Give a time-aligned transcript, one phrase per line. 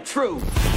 [0.00, 0.69] the truth.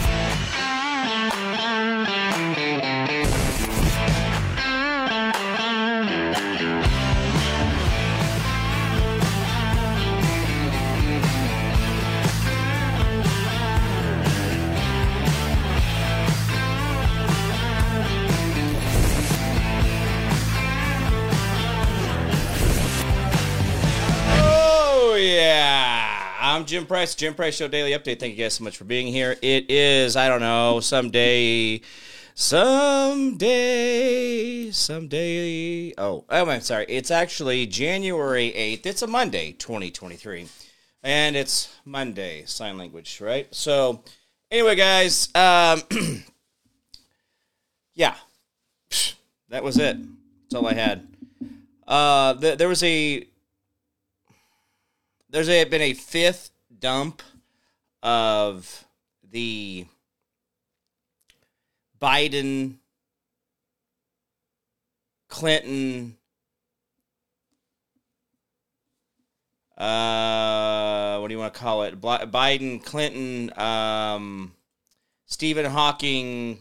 [26.63, 27.13] I'm Jim Price.
[27.13, 28.22] Jim Price Show Daily Update.
[28.22, 29.35] Thank you guys so much for being here.
[29.41, 31.81] It is I don't know someday,
[32.35, 33.52] someday,
[34.71, 35.94] someday.
[35.98, 36.85] Oh, oh, I'm sorry.
[36.88, 38.85] It's actually January eighth.
[38.85, 40.48] It's a Monday, 2023,
[41.04, 43.54] and it's Monday sign language, right?
[43.54, 44.02] So,
[44.49, 45.82] anyway, guys, um,
[47.93, 48.16] yeah,
[49.49, 49.98] that was it.
[50.43, 51.09] That's all I had.
[51.85, 53.27] Uh, th- there was a
[55.30, 56.52] there's a, been a fifth
[56.84, 57.23] dump
[58.01, 58.84] of
[59.31, 59.85] the
[62.01, 62.75] Biden
[65.30, 66.17] Clinton
[69.78, 72.02] uh what do you want to call it?
[72.02, 74.53] Biden Clinton um
[75.25, 76.59] Stephen Hawking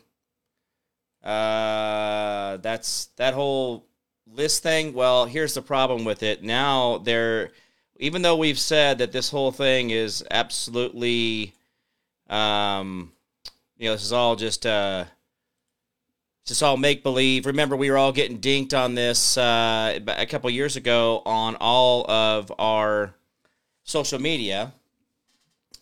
[1.24, 3.86] uh that's that whole
[4.32, 4.92] list thing?
[4.92, 6.44] Well here's the problem with it.
[6.44, 7.50] Now they're
[8.02, 11.54] even though we've said that this whole thing is absolutely,
[12.28, 13.12] um,
[13.78, 15.04] you know, this is all just uh,
[16.44, 17.46] just all make believe.
[17.46, 22.10] Remember, we were all getting dinked on this uh, a couple years ago on all
[22.10, 23.14] of our
[23.84, 24.72] social media,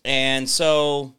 [0.04, 1.14] and so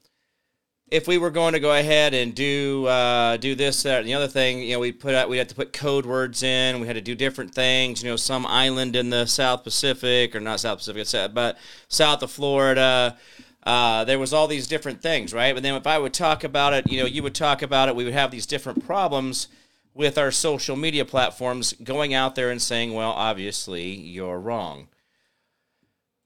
[0.92, 4.14] if we were going to go ahead and do uh, do this, that, and the
[4.14, 6.82] other thing, you know, we put out we had to put code words in.
[6.82, 8.04] We had to do different things.
[8.04, 11.58] You know, some island in the South Pacific or not South Pacific, but
[11.88, 13.18] south of Florida.
[13.64, 15.54] Uh, there was all these different things, right?
[15.54, 17.96] But then if I would talk about it, you know, you would talk about it.
[17.96, 19.48] We would have these different problems
[19.94, 24.88] with our social media platforms going out there and saying, well, obviously you're wrong.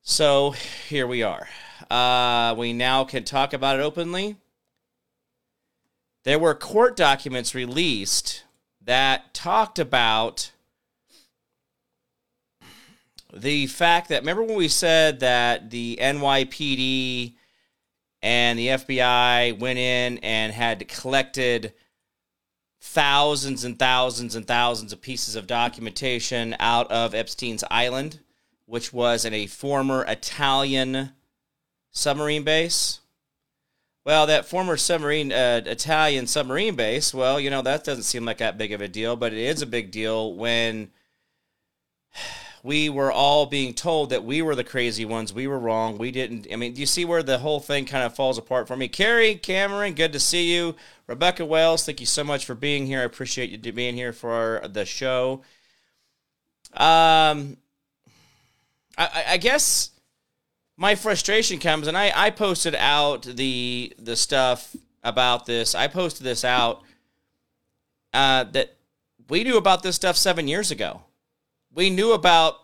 [0.02, 0.52] So
[0.88, 1.50] here we are.
[1.92, 4.38] Uh, we now can talk about it openly
[6.26, 8.44] there were court documents released
[8.82, 10.52] that talked about
[13.32, 17.36] the fact that remember when we said that the NYPD
[18.22, 21.74] and the FBI went in and had collected
[22.82, 28.20] thousands and thousands and thousands of pieces of documentation out of Epstein's Island,
[28.66, 31.12] which was in a former Italian
[31.92, 33.02] submarine base.
[34.06, 38.38] Well, that former submarine, uh, Italian submarine base, well, you know, that doesn't seem like
[38.38, 40.92] that big of a deal, but it is a big deal when
[42.62, 45.34] we were all being told that we were the crazy ones.
[45.34, 45.98] We were wrong.
[45.98, 46.48] We didn't.
[46.54, 48.88] I mean, do you see where the whole thing kind of falls apart for me?
[48.88, 50.76] Carrie, Cameron, good to see you.
[51.08, 53.02] Rebecca Wells, thank you so much for being here.
[53.02, 55.42] I appreciate you being here for the show.
[56.74, 57.58] Um,
[59.00, 59.90] I, I guess
[60.78, 65.76] my frustration comes and I, I posted out the the stuff about this.
[65.76, 66.82] I posted this out
[68.14, 68.76] uh, that
[69.30, 71.02] we knew about this stuff seven years ago.
[71.74, 72.56] We knew about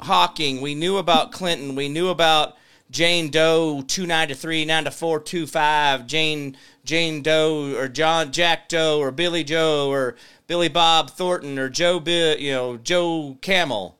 [0.00, 0.60] hawking.
[0.60, 1.74] We knew about clinton.
[1.74, 2.56] We knew about
[2.90, 10.16] jane doe 293 92425 jane jane doe or john jack doe or billy joe or
[10.48, 12.02] billy bob thornton or joe
[12.36, 13.98] you know joe camel.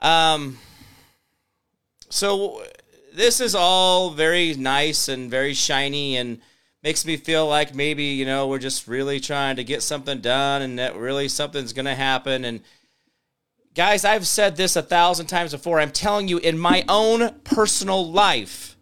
[0.00, 0.58] Um
[2.14, 2.62] so
[3.12, 6.40] this is all very nice and very shiny and
[6.80, 10.62] makes me feel like maybe you know we're just really trying to get something done
[10.62, 12.44] and that really something's going to happen.
[12.44, 12.60] And
[13.74, 15.80] guys i've said this a thousand times before.
[15.80, 18.76] I'm telling you in my own personal life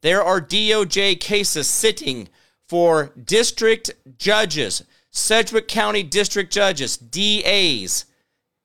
[0.00, 2.28] there are doj cases sitting
[2.66, 4.82] for district judges
[5.12, 8.04] sedgwick county district judges das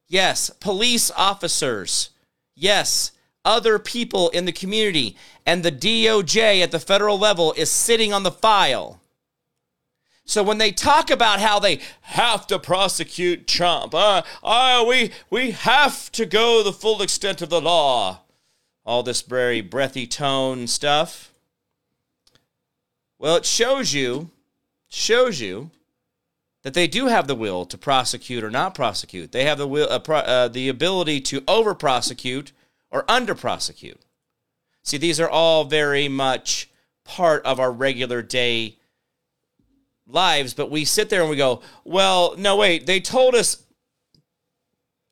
[0.08, 2.10] yes police officers.
[2.56, 3.12] Yes
[3.50, 8.22] other people in the community, and the DOJ at the federal level is sitting on
[8.22, 9.02] the file.
[10.24, 15.50] So when they talk about how they have to prosecute Trump, uh, uh, we, we
[15.52, 18.20] have to go the full extent of the law,
[18.86, 21.34] all this very breathy tone stuff.
[23.18, 24.30] Well, it shows you,
[24.88, 25.72] shows you
[26.62, 29.32] that they do have the will to prosecute or not prosecute.
[29.32, 32.52] They have the will, uh, pro, uh, the ability to over prosecute
[32.92, 34.02] or under prosecute.
[34.84, 36.70] See, these are all very much
[37.04, 38.78] part of our regular day
[40.08, 43.64] lives, but we sit there and we go, well, no, wait, they told us,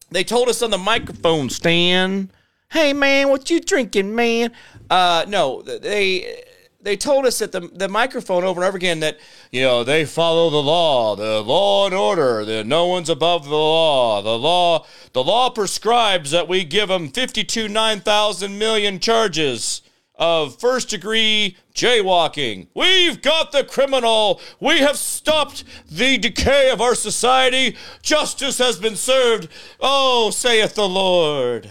[0.10, 2.32] they told us on the microphone stand,
[2.70, 4.52] hey man, what you drinking, man?
[4.90, 6.44] Uh, no, they
[6.88, 9.20] they told us at the, the microphone over and over again that,
[9.52, 13.52] you know, they follow the law, the law and order, that no one's above the
[13.52, 14.22] law.
[14.22, 19.82] The law the law prescribes that we give them 52 9,000 million charges
[20.16, 22.68] of first degree jaywalking.
[22.74, 24.40] We've got the criminal.
[24.62, 27.76] We have stopped the decay of our society.
[28.02, 29.50] Justice has been served.
[29.82, 31.70] Oh, saith the Lord.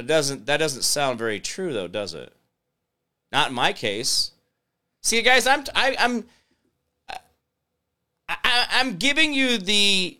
[0.00, 2.32] But doesn't that doesn't sound very true though, does it?
[3.30, 4.30] Not in my case.
[5.02, 6.24] See, guys, I'm I, I'm
[8.26, 10.18] I, I'm giving you the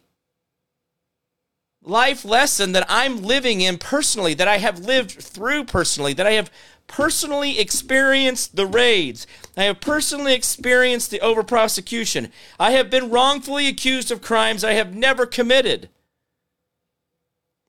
[1.82, 6.32] life lesson that I'm living in personally, that I have lived through personally, that I
[6.32, 6.50] have
[6.86, 9.26] personally experienced the raids.
[9.56, 12.30] I have personally experienced the over prosecution.
[12.58, 15.88] I have been wrongfully accused of crimes I have never committed.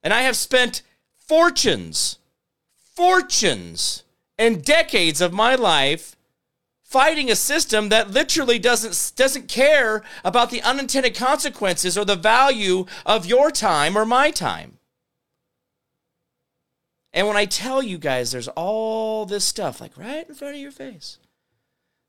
[0.03, 0.81] And I have spent
[1.31, 2.17] fortunes,
[2.93, 4.03] fortunes,
[4.37, 6.17] and decades of my life
[6.83, 12.85] fighting a system that literally doesn't doesn't care about the unintended consequences or the value
[13.05, 14.77] of your time or my time.
[17.13, 20.59] And when I tell you guys there's all this stuff like right in front of
[20.59, 21.17] your face.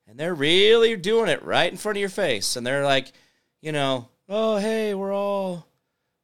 [0.09, 3.13] And they're really doing it right in front of your face and they're like,
[3.61, 5.69] you know, oh hey, we're all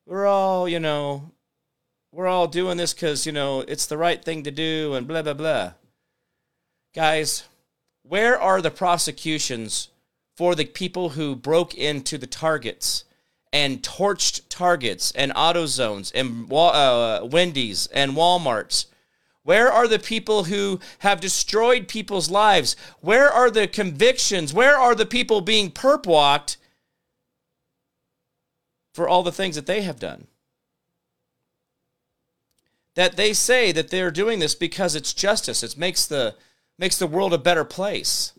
[0.04, 1.30] we're all, you know,
[2.12, 5.22] we're all doing this cuz, you know, it's the right thing to do and blah
[5.22, 5.72] blah blah.
[6.94, 7.44] Guys,
[8.02, 9.88] where are the prosecutions
[10.36, 13.04] for the people who broke into the targets
[13.52, 18.86] and torched targets and AutoZones and uh, Wendy's and Walmarts?
[19.42, 22.76] Where are the people who have destroyed people's lives?
[23.00, 24.52] Where are the convictions?
[24.52, 26.58] Where are the people being perp walked
[28.92, 30.26] for all the things that they have done?
[32.98, 35.62] That they say that they're doing this because it's justice.
[35.62, 36.34] It makes the
[36.80, 38.32] makes the world a better place.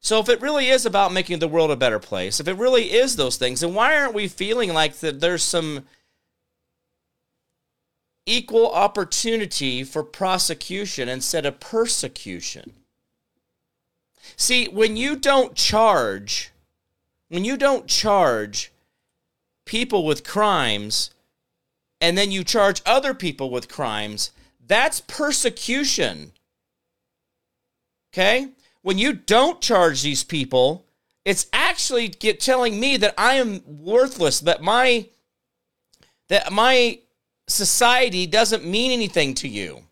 [0.00, 2.92] So if it really is about making the world a better place, if it really
[2.92, 5.84] is those things, then why aren't we feeling like that there's some
[8.26, 12.72] equal opportunity for prosecution instead of persecution?
[14.36, 16.50] See, when you don't charge,
[17.28, 18.72] when you don't charge
[19.66, 21.11] people with crimes
[22.02, 24.32] and then you charge other people with crimes,
[24.66, 26.32] that's persecution.
[28.12, 28.48] Okay?
[28.82, 30.84] When you don't charge these people,
[31.24, 35.06] it's actually get telling me that I am worthless, that my
[36.28, 36.98] that my
[37.46, 39.82] society doesn't mean anything to you.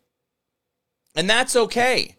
[1.15, 2.17] And that's okay.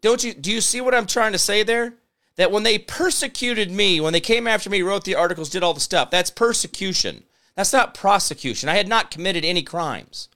[0.00, 1.92] Don't you do you see what I'm trying to say there?
[2.36, 5.74] That when they persecuted me, when they came after me, wrote the articles, did all
[5.74, 7.24] the stuff, that's persecution.
[7.56, 8.68] That's not prosecution.
[8.68, 10.28] I had not committed any crimes.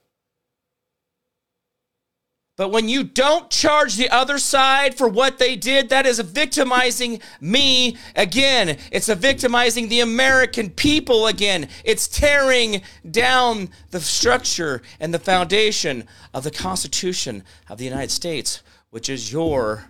[2.57, 7.21] But when you don't charge the other side for what they did, that is victimizing
[7.39, 8.79] me again.
[8.91, 11.69] It's victimizing the American people again.
[11.85, 18.63] It's tearing down the structure and the foundation of the Constitution of the United States,
[18.89, 19.85] which is your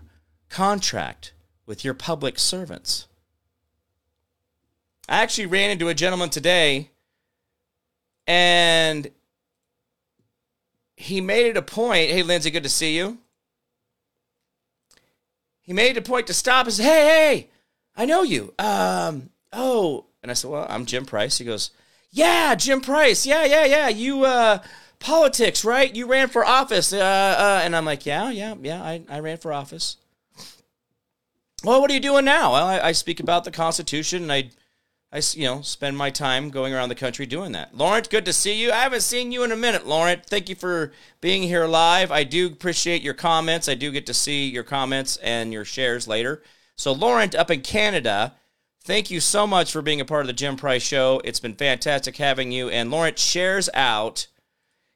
[0.49, 1.31] contract
[1.67, 3.05] with your public servants.
[5.07, 6.89] I actually ran into a gentleman today,
[8.25, 9.11] and
[10.95, 12.09] he made it a point.
[12.09, 13.19] Hey, Lindsay, good to see you.
[15.61, 17.49] He made it a point to stop and say, Hey, hey,
[17.95, 18.53] I know you.
[18.57, 21.37] Um, oh, and I said, Well, I'm Jim Price.
[21.37, 21.71] He goes,
[22.09, 23.25] Yeah, Jim Price.
[23.25, 23.89] Yeah, yeah, yeah.
[23.89, 24.59] You, uh,
[24.99, 25.93] politics, right?
[25.93, 26.93] You ran for office.
[26.93, 28.81] Uh, uh, and I'm like, Yeah, yeah, yeah.
[28.81, 29.97] I, I ran for office.
[31.63, 32.53] Well, what are you doing now?
[32.53, 34.49] Well, I, I speak about the Constitution and I
[35.11, 37.75] I, you know, spend my time going around the country doing that.
[37.75, 38.73] Laurent, good to see you.
[38.73, 40.25] I haven't seen you in a minute, Laurent.
[40.25, 42.11] Thank you for being here live.
[42.11, 43.69] I do appreciate your comments.
[43.69, 46.43] I do get to see your comments and your shares later.
[46.75, 48.33] So, Laurent, up in Canada,
[48.83, 51.21] thank you so much for being a part of the Jim Price Show.
[51.23, 52.69] It's been fantastic having you.
[52.69, 54.27] And Laurent shares out.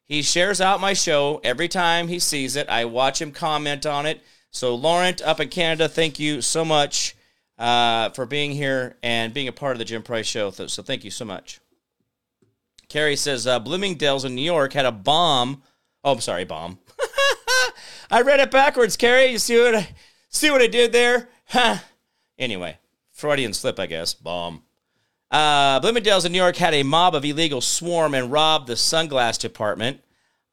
[0.03, 2.67] He shares out my show every time he sees it.
[2.67, 4.21] I watch him comment on it.
[4.51, 7.15] So, Laurent, up in Canada, thank you so much
[7.61, 10.49] uh, for being here and being a part of the Jim Price Show.
[10.49, 11.59] So thank you so much.
[12.89, 15.61] Carrie says uh, Bloomingdale's in New York had a bomb.
[16.03, 16.79] Oh, I'm sorry, bomb.
[18.11, 19.27] I read it backwards, Carrie.
[19.27, 19.89] You see what I
[20.27, 21.29] see what I did there?
[21.45, 21.77] Huh.
[22.37, 22.79] Anyway,
[23.11, 24.15] Freudian slip, I guess.
[24.15, 24.63] Bomb.
[25.29, 29.39] Uh, Bloomingdale's in New York had a mob of illegal swarm and robbed the sunglass
[29.39, 30.01] department.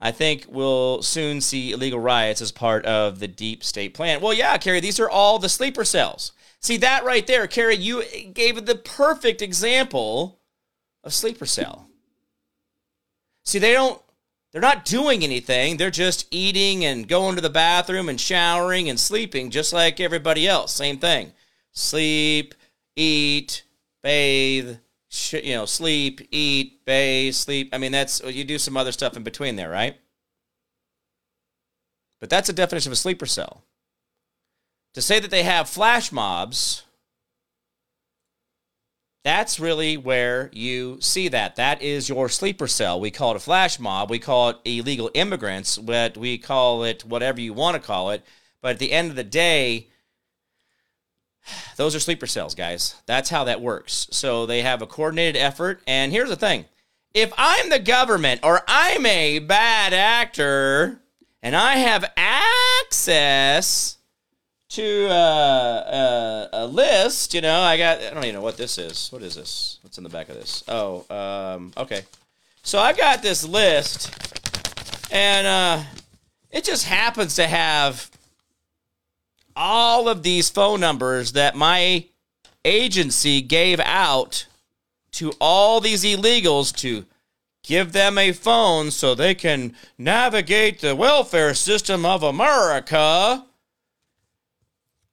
[0.00, 4.20] I think we'll soon see illegal riots as part of the deep state plan.
[4.20, 6.32] Well, yeah, Carrie, these are all the sleeper cells.
[6.60, 10.40] See that right there, Carrie, you gave the perfect example
[11.04, 11.88] of sleeper cell.
[13.44, 14.00] See, they don't
[14.52, 15.76] they're not doing anything.
[15.76, 20.48] They're just eating and going to the bathroom and showering and sleeping just like everybody
[20.48, 20.72] else.
[20.72, 21.32] Same thing.
[21.72, 22.54] Sleep,
[22.96, 23.62] eat,
[24.02, 24.78] bathe,
[25.08, 27.70] sh- you know, sleep, eat, bathe, sleep.
[27.72, 29.96] I mean, that's you do some other stuff in between there, right?
[32.20, 33.62] But that's a definition of a sleeper cell.
[34.94, 36.84] To say that they have flash mobs
[39.28, 41.56] that's really where you see that.
[41.56, 42.98] That is your sleeper cell.
[42.98, 44.10] We call it a flash mob.
[44.10, 48.24] We call it illegal immigrants, but we call it whatever you want to call it.
[48.62, 49.88] But at the end of the day,
[51.76, 52.96] those are sleeper cells, guys.
[53.06, 54.08] That's how that works.
[54.10, 55.80] So they have a coordinated effort.
[55.86, 56.66] And here's the thing
[57.14, 61.00] if I'm the government or I'm a bad actor
[61.42, 63.96] and I have access
[64.70, 67.34] to uh, uh, a list.
[67.34, 67.98] You know, I got.
[68.00, 69.08] I don't even know what this is.
[69.10, 69.78] What is this?
[69.82, 70.62] What's in the back of this?
[70.68, 72.02] Oh, um, okay.
[72.62, 74.12] So I've got this list,
[75.10, 75.82] and uh,
[76.50, 78.10] it just happens to have
[79.58, 82.06] all of these phone numbers that my
[82.64, 84.46] agency gave out
[85.10, 87.04] to all these illegals to
[87.64, 93.44] give them a phone so they can navigate the welfare system of America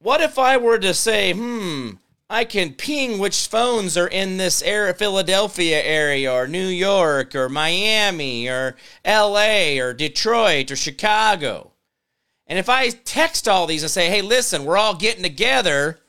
[0.05, 1.93] what if I were to say, hmm,
[2.29, 7.49] I can ping which phones are in this area, Philadelphia area, or New York, or
[7.49, 11.71] Miami, or LA, or Detroit, or Chicago.
[12.47, 15.99] And if I text all these and say, hey, listen, we're all getting together,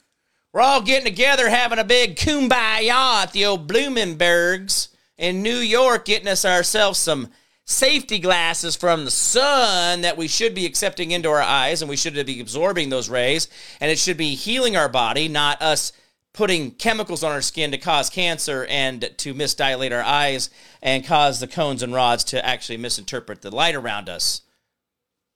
[0.53, 6.05] we're all getting together having a big kumbaya at the old Blumenbergs in New York,
[6.05, 7.29] getting us ourselves some
[7.65, 11.97] safety glasses from the sun that we should be accepting into our eyes and we
[11.97, 13.49] should be absorbing those rays.
[13.81, 15.93] And it should be healing our body not us
[16.33, 20.51] putting chemicals on our skin to cause cancer and to misdilate our eyes
[20.83, 24.43] and cause the cones and rods to actually misinterpret the light around us.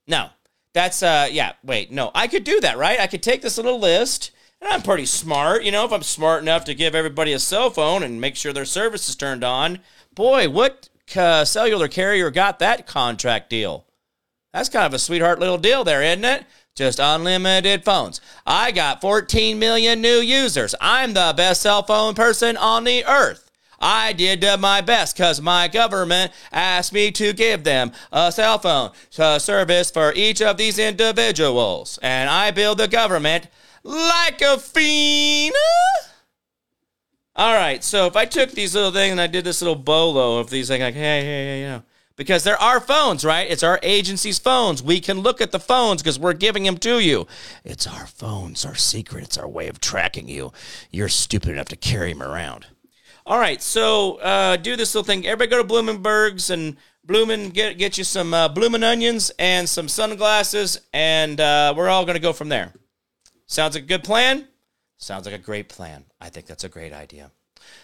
[0.07, 0.29] No
[0.73, 3.79] that's uh yeah wait no i could do that right i could take this little
[3.79, 7.39] list and i'm pretty smart you know if i'm smart enough to give everybody a
[7.39, 9.79] cell phone and make sure their service is turned on
[10.15, 13.85] boy what uh, cellular carrier got that contract deal?
[14.53, 16.45] That's kind of a sweetheart little deal there, isn't it?
[16.75, 18.21] Just unlimited phones.
[18.45, 20.75] I got 14 million new users.
[20.79, 23.50] I'm the best cell phone person on the earth.
[23.81, 28.59] I did uh, my best because my government asked me to give them a cell
[28.59, 28.91] phone
[29.39, 31.99] service for each of these individuals.
[32.01, 33.47] And I build the government
[33.83, 35.55] like a fiend.
[37.35, 40.37] All right, so if I took these little things and I did this little bolo
[40.37, 41.83] of these, like, like hey, hey, hey, you know,
[42.17, 43.49] because there are phones, right?
[43.49, 44.83] It's our agency's phones.
[44.83, 47.25] We can look at the phones because we're giving them to you.
[47.63, 49.23] It's our phones, our secret.
[49.23, 50.51] It's our way of tracking you.
[50.91, 52.67] You're stupid enough to carry them around.
[53.25, 55.25] All right, so uh, do this little thing.
[55.27, 56.75] Everybody go to Blumenberg's and
[57.07, 62.15] Blumen get get you some uh, onions and some sunglasses, and uh, we're all going
[62.15, 62.73] to go from there.
[63.45, 64.47] Sounds like a good plan.
[64.97, 66.05] Sounds like a great plan.
[66.19, 67.31] I think that's a great idea.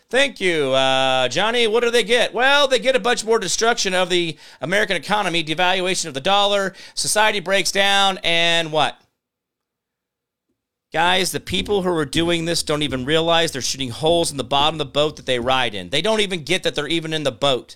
[0.10, 1.68] Thank you, uh, Johnny.
[1.68, 2.34] What do they get?
[2.34, 6.74] Well, they get a bunch more destruction of the American economy, devaluation of the dollar,
[6.94, 9.00] society breaks down, and what?
[10.94, 14.44] Guys, the people who are doing this don't even realize they're shooting holes in the
[14.44, 15.90] bottom of the boat that they ride in.
[15.90, 17.76] They don't even get that they're even in the boat.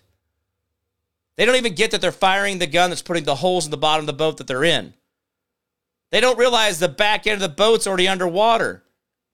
[1.36, 3.78] They don't even get that they're firing the gun that's putting the holes in the
[3.78, 4.94] bottom of the boat that they're in.
[6.12, 8.84] They don't realize the back end of the boat's already underwater.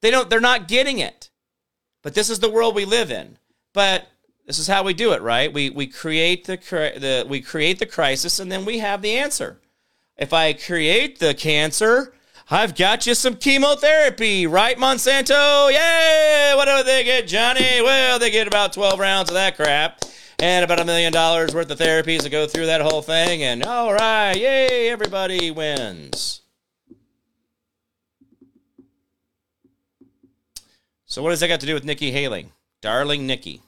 [0.02, 1.30] They don't they're not getting it.
[2.02, 3.38] But this is the world we live in.
[3.74, 4.08] But
[4.46, 5.52] this is how we do it, right?
[5.52, 9.60] We we create the the we create the crisis and then we have the answer.
[10.16, 12.14] If I create the cancer,
[12.50, 15.70] I've got you some chemotherapy, right, Monsanto?
[15.70, 16.54] Yay!
[16.56, 17.82] What do they get, Johnny?
[17.82, 20.00] Well, they get about 12 rounds of that crap
[20.40, 23.44] and about a million dollars worth of therapies to go through that whole thing.
[23.44, 26.42] And all right, yay, everybody wins.
[31.06, 32.54] So what does that got to do with Nikki Haley?
[32.80, 33.62] Darling Nikki.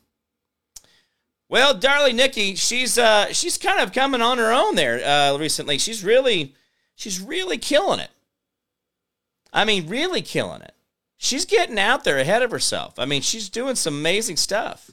[1.50, 5.78] Well, darling Nikki, she's uh she's kind of coming on her own there uh recently.
[5.80, 6.56] She's really
[6.96, 8.12] she's really killing it.
[9.52, 10.74] I mean, really killing it.
[11.18, 12.98] She's getting out there ahead of herself.
[12.98, 14.92] I mean, she's doing some amazing stuff.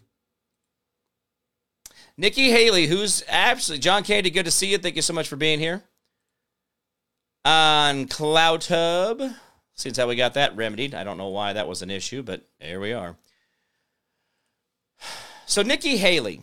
[2.17, 4.79] Nikki Haley, who's absolutely John Candy, good to see you.
[4.79, 5.83] Thank you so much for being here.
[7.45, 9.37] On CloutHub.
[9.75, 10.95] Since how we got that remedied.
[10.95, 13.17] I don't know why that was an issue, but here we are.
[15.45, 16.43] So, Nikki Haley.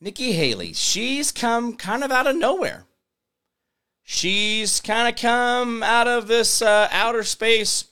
[0.00, 2.84] Nikki Haley, she's come kind of out of nowhere.
[4.04, 7.86] She's kind of come out of this uh, outer space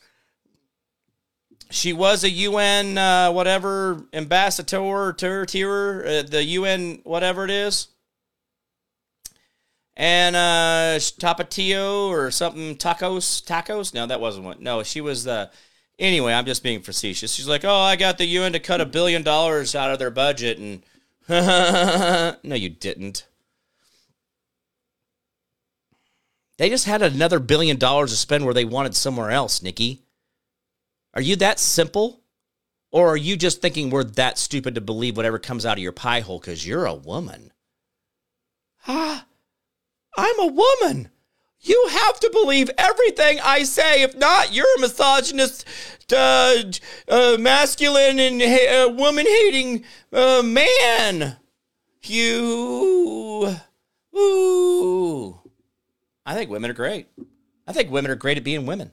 [1.72, 7.88] she was a UN uh, whatever ambassador, tour, tier, uh, the UN whatever it is.
[9.96, 13.94] And uh, Tapatio or something, tacos, tacos.
[13.94, 14.62] No, that wasn't one.
[14.62, 15.50] No, she was the.
[15.98, 17.32] Anyway, I'm just being facetious.
[17.32, 20.10] She's like, "Oh, I got the UN to cut a billion dollars out of their
[20.10, 20.82] budget," and
[22.42, 23.26] no, you didn't.
[26.62, 30.04] They just had another billion dollars to spend where they wanted somewhere else, Nikki.
[31.12, 32.20] Are you that simple?
[32.92, 35.90] Or are you just thinking we're that stupid to believe whatever comes out of your
[35.90, 37.52] pie hole because you're a woman?
[38.86, 39.26] Ah,
[40.16, 41.10] I'm a woman.
[41.62, 44.02] You have to believe everything I say.
[44.02, 45.64] If not, you're a misogynist,
[46.12, 46.62] uh,
[47.08, 51.38] uh, masculine, and uh, woman hating uh, man.
[52.04, 53.56] You.
[54.16, 55.41] Ooh.
[56.24, 57.08] I think women are great.
[57.66, 58.92] I think women are great at being women.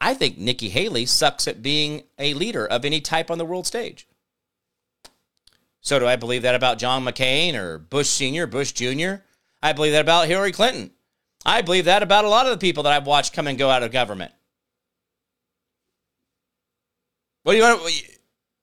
[0.00, 3.66] I think Nikki Haley sucks at being a leader of any type on the world
[3.66, 4.06] stage.
[5.80, 9.16] So, do I believe that about John McCain or Bush Sr., Bush Jr.?
[9.62, 10.90] I believe that about Hillary Clinton.
[11.44, 13.68] I believe that about a lot of the people that I've watched come and go
[13.68, 14.32] out of government.
[17.42, 17.82] What do you want?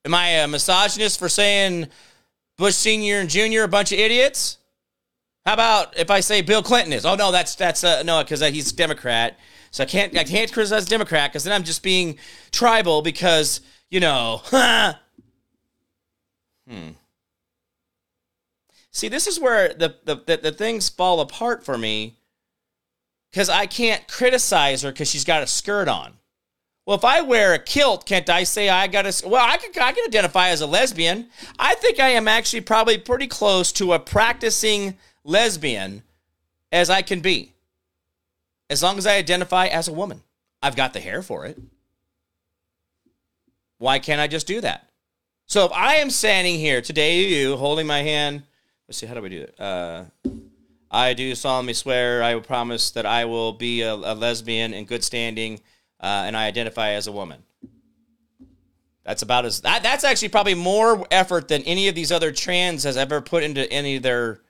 [0.04, 1.88] Am I a misogynist for saying
[2.58, 3.20] Bush Sr.
[3.20, 3.62] and Jr.
[3.62, 4.58] Are a bunch of idiots?
[5.46, 7.06] How about if I say Bill Clinton is?
[7.06, 9.40] Oh no, that's that's uh, no, because he's a Democrat.
[9.72, 12.18] So I can't I can't criticize Democrat because then I'm just being
[12.52, 14.42] tribal because you know.
[16.70, 16.90] hmm.
[18.92, 22.18] See, this is where the the, the, the things fall apart for me
[23.32, 26.14] because I can't criticize her because she's got a skirt on.
[26.86, 29.28] Well, if I wear a kilt, can't I say I got a?
[29.28, 31.30] Well, I can I can identify as a lesbian.
[31.58, 36.04] I think I am actually probably pretty close to a practicing lesbian
[36.72, 37.54] as I can be.
[38.70, 40.22] As long as I identify as a woman,
[40.62, 41.60] I've got the hair for it.
[43.78, 44.88] Why can't I just do that?
[45.48, 48.44] So if I am standing here today, you holding my hand,
[48.88, 49.60] let's see, how do we do it?
[49.60, 50.04] Uh,
[50.90, 54.86] I do solemnly swear I will promise that I will be a, a lesbian in
[54.86, 55.60] good standing,
[56.00, 57.44] uh, and I identify as a woman.
[59.04, 62.84] That's about as that, that's actually probably more effort than any of these other trans
[62.84, 64.42] has ever put into any of their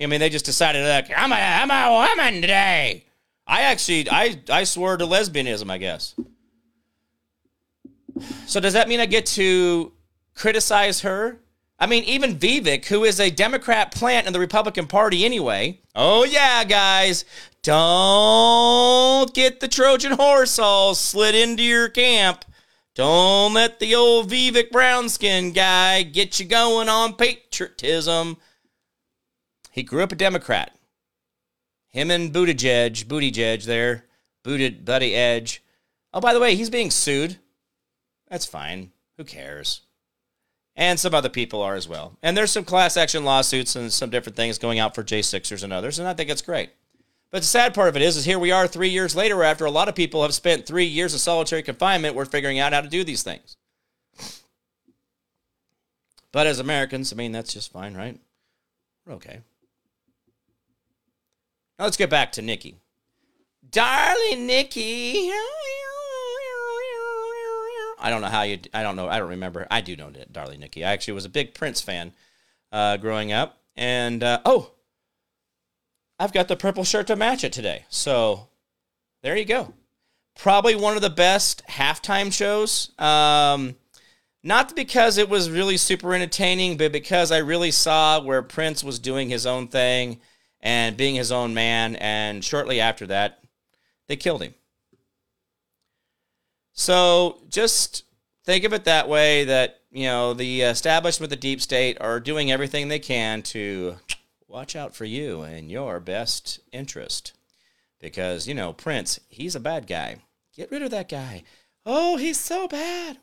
[0.00, 3.04] I mean, they just decided like I'm a I'm a woman today.
[3.46, 6.14] I actually I I swore to lesbianism, I guess.
[8.46, 9.92] So does that mean I get to
[10.34, 11.38] criticize her?
[11.78, 15.80] I mean, even Vivek, who is a Democrat plant in the Republican Party anyway.
[15.96, 17.24] Oh yeah, guys,
[17.62, 22.44] don't get the Trojan horse all slid into your camp.
[22.94, 28.36] Don't let the old Vivek Brownskin guy get you going on patriotism.
[29.72, 30.76] He grew up a Democrat.
[31.88, 34.04] Him and Buttigieg, Buttigieg there,
[34.42, 35.62] booted Buddy Edge.
[36.12, 37.38] Oh, by the way, he's being sued.
[38.28, 38.92] That's fine.
[39.16, 39.80] Who cares?
[40.76, 42.18] And some other people are as well.
[42.22, 45.72] And there's some class action lawsuits and some different things going out for J6ers and
[45.72, 46.70] others, and I think it's great.
[47.30, 49.64] But the sad part of it is, is here we are three years later after
[49.64, 52.82] a lot of people have spent three years of solitary confinement, we're figuring out how
[52.82, 53.56] to do these things.
[56.30, 58.20] But as Americans, I mean, that's just fine, right?
[59.06, 59.40] We're okay.
[61.82, 62.76] Now let's get back to Nikki.
[63.68, 65.32] Darling Nikki.
[67.98, 68.60] I don't know how you.
[68.72, 69.08] I don't know.
[69.08, 69.66] I don't remember.
[69.68, 70.84] I do know that, Darling Nikki.
[70.84, 72.12] I actually was a big Prince fan
[72.70, 74.70] uh, growing up, and uh, oh,
[76.20, 77.84] I've got the purple shirt to match it today.
[77.88, 78.46] So
[79.24, 79.74] there you go.
[80.38, 82.92] Probably one of the best halftime shows.
[82.96, 83.74] Um,
[84.44, 89.00] not because it was really super entertaining, but because I really saw where Prince was
[89.00, 90.20] doing his own thing
[90.62, 91.96] and being his own man.
[91.96, 93.40] And shortly after that,
[94.08, 94.54] they killed him.
[96.72, 98.04] So just
[98.44, 102.50] think of it that way that, you know, the establishment, the deep state are doing
[102.50, 103.96] everything they can to
[104.48, 107.32] watch out for you and your best interest.
[108.00, 110.16] Because, you know, Prince, he's a bad guy.
[110.56, 111.44] Get rid of that guy.
[111.84, 113.18] Oh, he's so bad.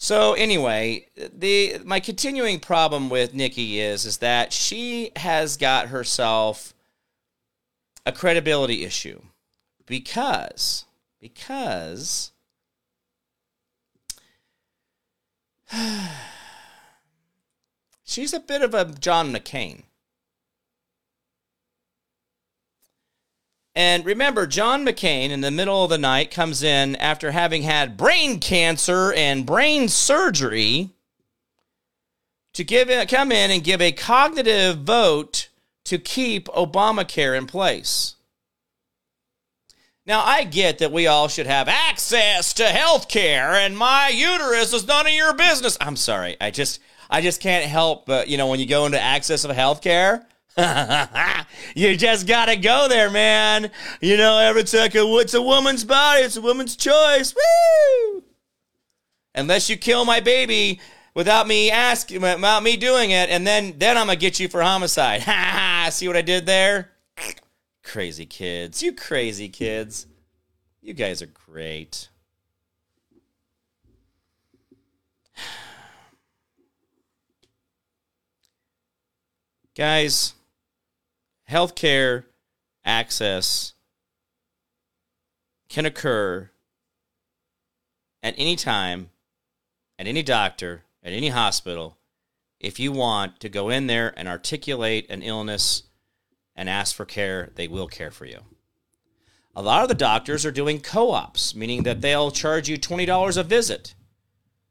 [0.00, 6.72] So anyway, the my continuing problem with Nikki is is that she has got herself
[8.06, 9.20] a credibility issue
[9.84, 10.84] because
[11.20, 12.30] because
[18.04, 19.82] she's a bit of a John McCain.
[23.74, 27.96] And remember, John McCain in the middle of the night comes in after having had
[27.96, 30.90] brain cancer and brain surgery
[32.54, 35.48] to give come in and give a cognitive vote
[35.84, 38.16] to keep Obamacare in place.
[40.06, 44.72] Now, I get that we all should have access to health care and my uterus
[44.72, 45.76] is none of your business.
[45.80, 46.36] I'm sorry.
[46.40, 49.50] I just I just can't help but, you know, when you go into access of
[49.50, 50.26] health care,
[51.76, 53.70] you just gotta go there, man.
[54.00, 57.32] You know, every a, it's a woman's body, it's a woman's choice.
[57.32, 58.24] Woo!
[59.36, 60.80] Unless you kill my baby
[61.14, 64.60] without me asking, without me doing it, and then then I'm gonna get you for
[64.60, 65.22] homicide.
[65.92, 66.90] See what I did there?
[67.84, 68.82] Crazy kids.
[68.82, 70.08] You crazy kids.
[70.82, 72.08] You guys are great.
[79.76, 80.34] Guys,
[81.50, 82.24] healthcare
[82.84, 83.74] access
[85.68, 86.50] can occur
[88.22, 89.10] at any time,
[89.98, 91.96] at any doctor, at any hospital,
[92.60, 95.84] if you want to go in there and articulate an illness
[96.56, 98.40] and ask for care, they will care for you.
[99.54, 103.36] A lot of the doctors are doing co ops, meaning that they'll charge you $20
[103.36, 103.94] a visit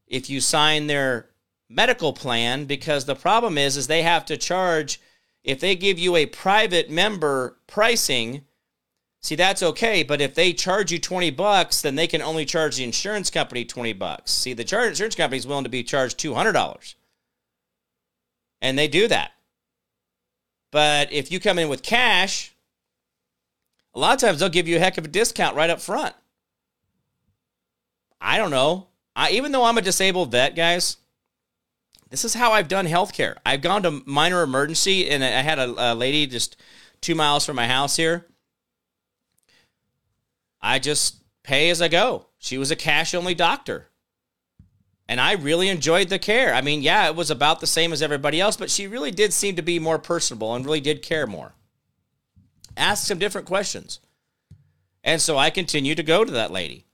[0.05, 1.29] if you sign their
[1.69, 5.01] medical plan because the problem is is they have to charge
[5.43, 8.43] if they give you a private member pricing
[9.21, 12.77] see that's okay but if they charge you 20 bucks then they can only charge
[12.77, 16.95] the insurance company 20 bucks see the insurance company is willing to be charged $200
[18.61, 19.31] and they do that
[20.71, 22.53] but if you come in with cash,
[23.93, 26.15] a lot of times they'll give you a heck of a discount right up front.
[28.19, 28.87] I don't know.
[29.15, 30.97] I, even though I'm a disabled vet, guys,
[32.09, 33.35] this is how I've done healthcare.
[33.45, 36.57] I've gone to minor emergency, and I had a, a lady just
[37.01, 38.25] two miles from my house here.
[40.61, 42.27] I just pay as I go.
[42.37, 43.89] She was a cash only doctor.
[45.09, 46.53] And I really enjoyed the care.
[46.53, 49.31] I mean, yeah, it was about the same as everybody else, but she really did
[49.31, 51.53] seem to be more personable and really did care more.
[52.75, 53.99] Ask some different questions.
[55.03, 56.85] And so I continue to go to that lady.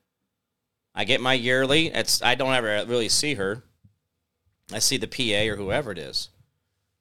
[0.94, 1.88] I get my yearly.
[1.88, 3.64] It's I don't ever really see her.
[4.72, 6.30] I see the PA or whoever it is.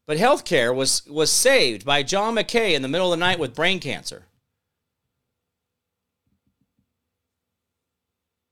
[0.06, 3.54] But healthcare was was saved by John McCain in the middle of the night with
[3.54, 4.24] brain cancer.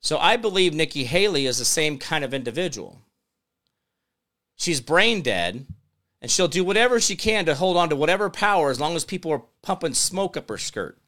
[0.01, 3.01] So I believe Nikki Haley is the same kind of individual.
[4.57, 5.67] She's brain dead,
[6.23, 9.05] and she'll do whatever she can to hold on to whatever power as long as
[9.05, 10.99] people are pumping smoke up her skirt.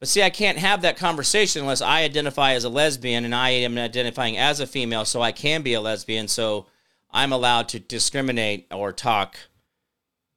[0.00, 3.50] But see, I can't have that conversation unless I identify as a lesbian and I
[3.50, 6.26] am identifying as a female, so I can be a lesbian.
[6.26, 6.66] So
[7.10, 9.36] I'm allowed to discriminate or talk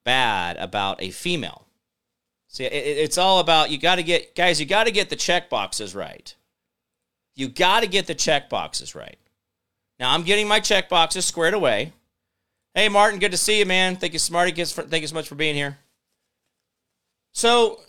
[0.04, 1.66] bad about a female.
[2.48, 4.60] See, it, it's all about you got to get guys.
[4.60, 6.34] You got to get the check boxes right.
[7.34, 9.18] You got to get the check boxes right.
[9.98, 11.92] Now I'm getting my check boxes squared away.
[12.74, 13.96] Hey Martin, good to see you, man.
[13.96, 14.52] Thank you, Smarty.
[14.52, 15.78] Thank you so much for being here.
[17.32, 17.80] So,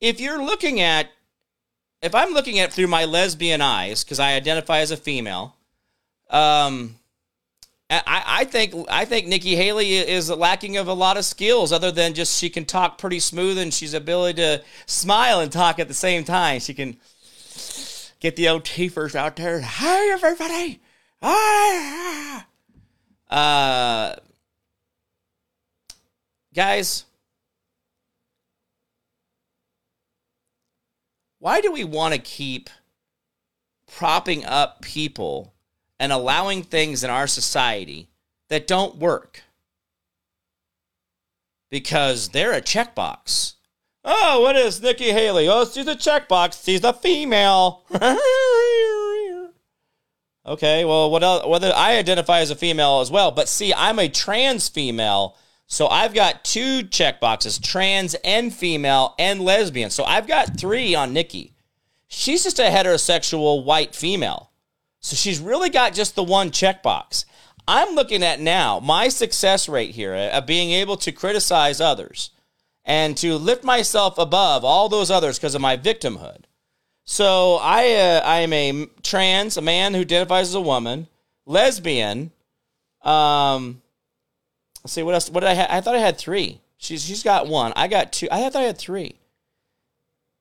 [0.00, 1.08] if you're looking at,
[2.02, 5.56] if I'm looking at through my lesbian eyes, because I identify as a female,
[6.30, 6.96] um,
[7.88, 11.92] I, I think I think Nikki Haley is lacking of a lot of skills other
[11.92, 15.86] than just she can talk pretty smooth and she's ability to smile and talk at
[15.86, 16.58] the same time.
[16.58, 16.96] She can
[18.18, 19.60] get the old teethers out there.
[19.60, 20.80] Hi everybody.
[21.22, 22.46] Ah.
[23.30, 24.16] Uh,
[26.54, 27.05] guys,
[31.46, 32.68] why do we want to keep
[33.86, 35.54] propping up people?
[35.98, 38.08] and allowing things in our society
[38.48, 39.42] that don't work
[41.70, 43.54] because they're a checkbox.
[44.04, 45.48] Oh, what is Nikki Haley?
[45.48, 46.64] Oh, she's a checkbox.
[46.64, 47.82] She's a female.
[50.46, 51.46] okay, well, what else?
[51.46, 55.88] Whether I identify as a female as well, but see, I'm a trans female, so
[55.88, 59.90] I've got two checkboxes: trans and female and lesbian.
[59.90, 61.54] So I've got three on Nikki.
[62.08, 64.50] She's just a heterosexual white female.
[65.00, 67.24] So she's really got just the one checkbox.
[67.68, 72.30] I'm looking at now my success rate here of being able to criticize others
[72.84, 76.44] and to lift myself above all those others because of my victimhood.
[77.04, 81.08] So I uh, I am a trans, a man who identifies as a woman,
[81.44, 82.32] lesbian.
[83.02, 83.82] Um,
[84.86, 85.28] let's see what else.
[85.28, 85.54] What did I?
[85.54, 86.60] Ha- I thought I had three.
[86.78, 87.72] She's she's got one.
[87.76, 88.28] I got two.
[88.30, 89.16] I thought I had three.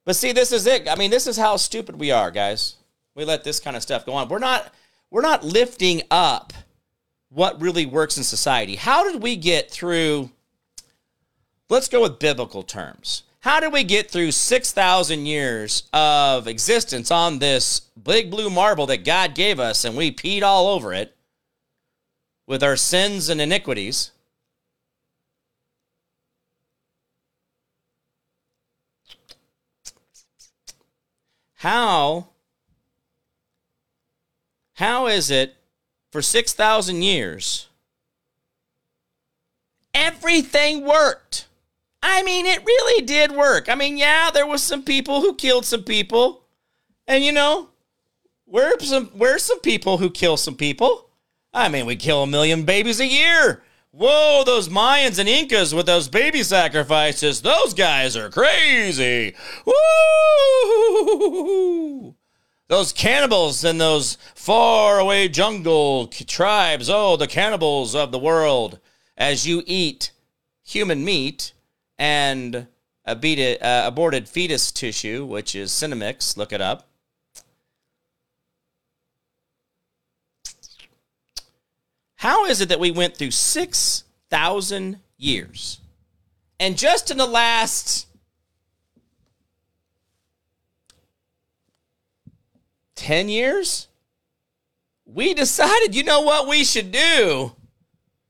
[0.05, 0.88] But see, this is it.
[0.88, 2.75] I mean, this is how stupid we are, guys
[3.15, 4.27] we let this kind of stuff go on.
[4.27, 4.71] We're not
[5.10, 6.53] we're not lifting up
[7.29, 8.75] what really works in society.
[8.75, 10.29] How did we get through
[11.69, 13.23] let's go with biblical terms.
[13.39, 19.05] How did we get through 6,000 years of existence on this big blue marble that
[19.05, 21.15] God gave us and we peed all over it
[22.47, 24.12] with our sins and iniquities?
[31.65, 32.28] How
[34.73, 35.56] how is it
[36.12, 37.67] for 6,000 years
[39.95, 41.47] everything worked?
[42.04, 43.67] I mean, it really did work.
[43.67, 46.41] I mean, yeah, there was some people who killed some people.
[47.08, 47.69] And you know,
[48.45, 51.10] we're some we're some people who kill some people.
[51.51, 53.63] I mean, we kill a million babies a year.
[53.97, 59.34] Whoa, those Mayans and Incas with those baby sacrifices, those guys are crazy.
[59.65, 59.73] Woo!
[62.67, 68.81] Those cannibals in those faraway jungle tribes, oh, the cannibals of the world.
[69.15, 70.12] As you eat
[70.62, 71.53] human meat
[71.97, 72.67] and
[73.05, 76.89] aborted, uh, fetus tissue, which is Senomyx, look it up.
[82.15, 85.80] How is it that we went through 6,000 years?
[86.60, 88.08] And just in the last
[92.95, 93.88] 10 years,
[95.06, 97.54] we decided, you know what we should do?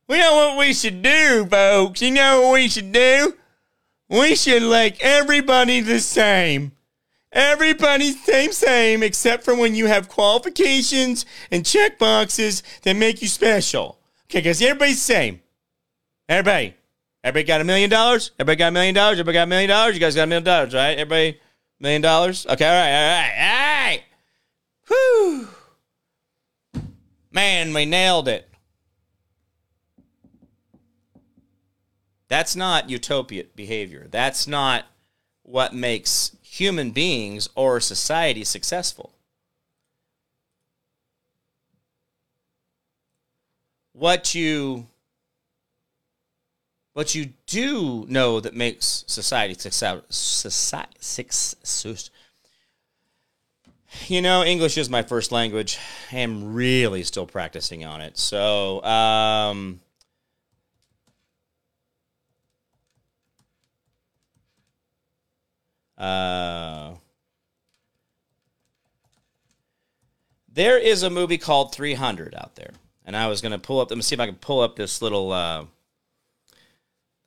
[0.07, 2.01] We know what we should do, folks.
[2.01, 3.35] You know what we should do?
[4.09, 6.73] We should like everybody the same.
[7.35, 13.27] Everybody's same, same, except for when you have qualifications and check boxes that make you
[13.27, 13.99] special.
[14.27, 15.41] Okay, because everybody's same.
[16.29, 16.75] Everybody.
[17.25, 18.31] Everybody got a million dollars?
[18.39, 19.19] Everybody got a million dollars?
[19.19, 19.95] Everybody got a million dollars?
[19.95, 20.97] You guys got a million dollars, right?
[20.97, 21.39] Everybody,
[21.79, 22.45] million dollars?
[22.47, 24.03] Okay, all right, all right, all right.
[24.87, 25.47] Whew.
[27.31, 28.49] Man, we nailed it.
[32.29, 34.07] That's not utopia behavior.
[34.09, 34.85] That's not
[35.43, 39.11] what makes human beings or society successful.
[43.93, 44.87] What you
[46.93, 52.09] what you do know that makes society success, society, success
[54.07, 55.77] you know, English is my first language.
[56.11, 58.17] I am really still practicing on it.
[58.17, 59.79] So, um,
[65.97, 66.95] Uh,
[70.51, 72.71] there is a movie called 300 out there,
[73.05, 73.89] and I was going to pull up.
[73.89, 75.65] Let me see if I can pull up this little uh,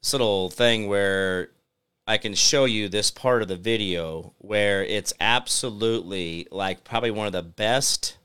[0.02, 1.50] this little thing where
[2.06, 7.26] I can show you this part of the video where it's absolutely like probably one
[7.26, 8.16] of the best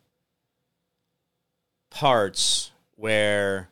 [1.89, 3.69] parts where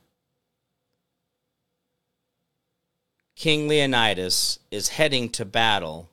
[3.36, 6.11] King Leonidas is heading to battle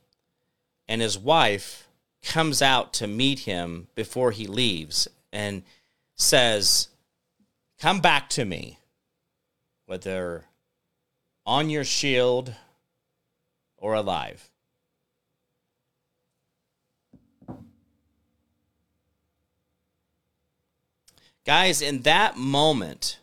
[0.88, 1.86] and his wife
[2.22, 5.62] comes out to meet him before he leaves and
[6.14, 6.88] says,
[7.78, 8.78] Come back to me,
[9.86, 10.46] whether
[11.46, 12.54] on your shield
[13.76, 14.50] or alive.
[21.44, 23.18] Guys, in that moment,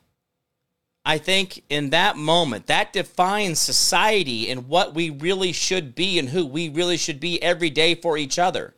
[1.05, 6.29] I think in that moment, that defines society and what we really should be and
[6.29, 8.73] who we really should be every day for each other.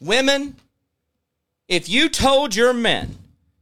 [0.00, 0.56] Women,
[1.66, 3.16] if you told your men,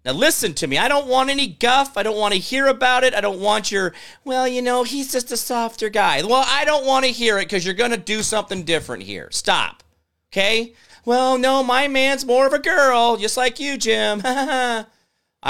[0.04, 1.96] now listen to me, I don't want any guff.
[1.96, 3.14] I don't want to hear about it.
[3.14, 3.94] I don't want your,
[4.24, 6.22] well, you know, he's just a softer guy.
[6.22, 9.28] Well, I don't want to hear it because you're going to do something different here.
[9.30, 9.82] Stop.
[10.30, 10.74] Okay?
[11.04, 14.20] Well, no, my man's more of a girl, just like you, Jim.
[14.24, 14.84] I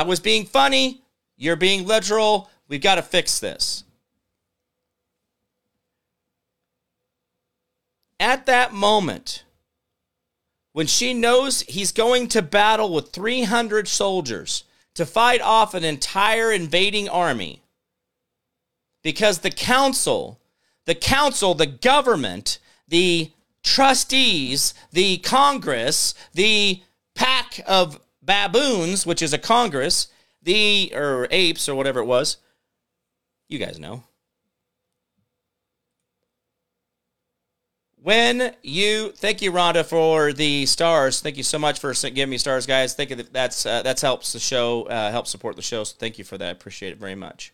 [0.07, 1.03] was being funny.
[1.39, 2.51] You're being literal.
[2.69, 3.85] We've got to fix this.
[8.21, 9.45] At that moment,
[10.73, 16.53] when she knows he's going to battle with 300 soldiers to fight off an entire
[16.53, 17.63] invading army,
[19.03, 20.41] because the council,
[20.85, 23.31] the council, the government, the
[23.63, 26.83] trustees, the Congress, the
[27.15, 30.09] pack of baboons, which is a Congress,
[30.43, 32.39] the or apes or whatever it was.
[33.49, 34.05] You guys know.
[38.01, 41.21] When you thank you, Rhonda, for the stars.
[41.21, 42.95] Thank you so much for giving me stars, guys.
[42.95, 43.17] Thank you.
[43.17, 45.85] That's uh, that's helps the show, uh, helps support the show.
[45.85, 46.49] So thank you for that.
[46.49, 47.53] I appreciate it very much.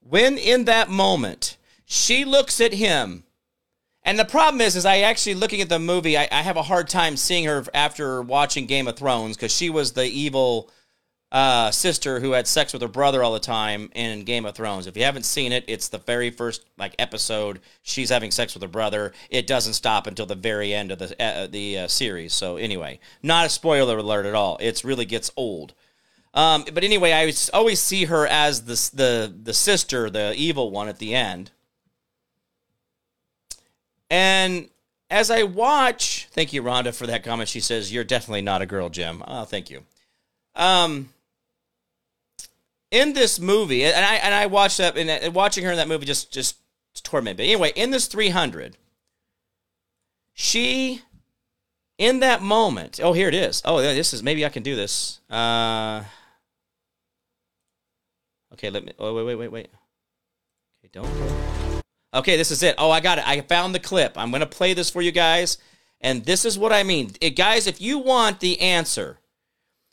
[0.00, 3.24] When in that moment she looks at him
[4.08, 6.62] and the problem is, is I actually looking at the movie, I, I have a
[6.62, 10.70] hard time seeing her after watching Game of Thrones because she was the evil
[11.30, 14.86] uh, sister who had sex with her brother all the time in Game of Thrones.
[14.86, 17.60] If you haven't seen it, it's the very first like episode.
[17.82, 19.12] She's having sex with her brother.
[19.28, 22.32] It doesn't stop until the very end of the uh, the uh, series.
[22.32, 24.56] So anyway, not a spoiler alert at all.
[24.58, 25.74] It really gets old.
[26.32, 30.88] Um, but anyway, I always see her as the the the sister, the evil one
[30.88, 31.50] at the end
[34.10, 34.68] And
[35.10, 37.48] as I watch, thank you, Rhonda, for that comment.
[37.48, 39.22] She says, You're definitely not a girl, Jim.
[39.26, 39.82] Oh, thank you.
[40.54, 41.10] Um,
[42.90, 46.06] in this movie, and I and I watched that, and watching her in that movie
[46.06, 46.56] just just
[47.02, 47.52] torment me.
[47.52, 48.76] Anyway, in this 300,
[50.32, 51.02] she,
[51.98, 53.62] in that moment, oh, here it is.
[53.64, 55.20] Oh, this is maybe I can do this.
[55.30, 56.04] Uh,
[58.54, 58.92] okay, let me.
[58.98, 59.68] Oh, wait, wait, wait, wait.
[60.80, 61.57] Okay, don't.
[62.14, 62.74] Okay, this is it.
[62.78, 63.28] Oh, I got it.
[63.28, 64.16] I found the clip.
[64.16, 65.58] I'm going to play this for you guys.
[66.00, 67.10] And this is what I mean.
[67.20, 69.18] It, guys, if you want the answer,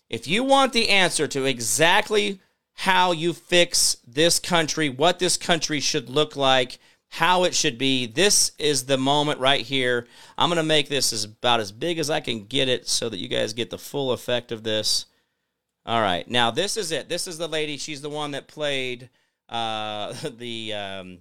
[0.09, 2.39] if you want the answer to exactly
[2.73, 6.77] how you fix this country, what this country should look like,
[7.09, 10.07] how it should be, this is the moment right here.
[10.37, 13.09] I'm going to make this as about as big as I can get it so
[13.09, 15.05] that you guys get the full effect of this.
[15.85, 16.27] All right.
[16.29, 17.09] Now, this is it.
[17.09, 17.77] This is the lady.
[17.77, 19.09] She's the one that played
[19.49, 21.17] uh, the um,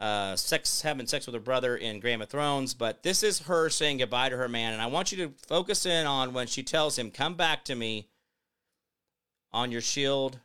[0.00, 3.68] uh, sex having sex with her brother in Game of Thrones, but this is her
[3.68, 6.62] saying goodbye to her man, and I want you to focus in on when she
[6.62, 8.08] tells him, "Come back to me."
[9.52, 10.38] On your shield,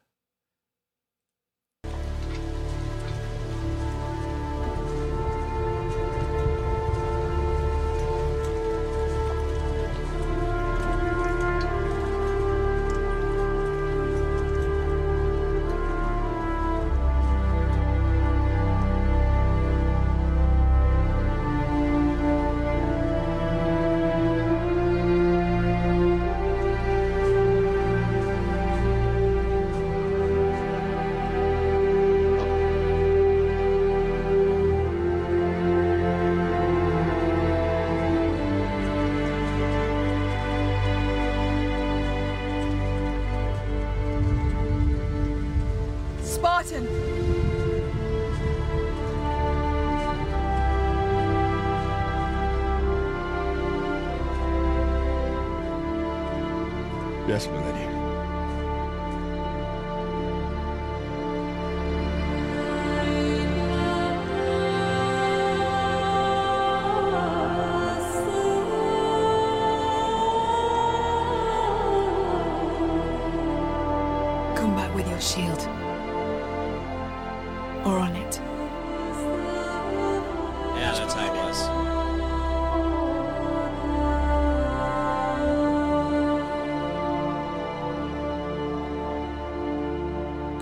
[80.76, 81.60] Yeah, that's how it was.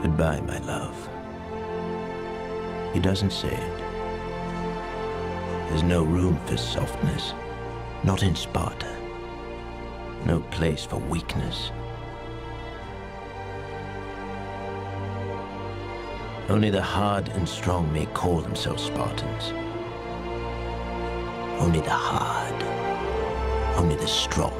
[0.01, 1.09] Goodbye, my love.
[2.93, 3.79] He doesn't say it.
[5.69, 7.33] There's no room for softness.
[8.03, 8.95] Not in Sparta.
[10.25, 11.71] No place for weakness.
[16.49, 19.72] Only the hard and strong may call themselves Spartans.
[21.63, 22.61] Only the hard.
[23.77, 24.51] Only the strong.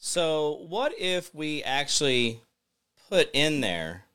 [0.00, 2.40] So, what if we actually
[3.08, 4.06] put in there?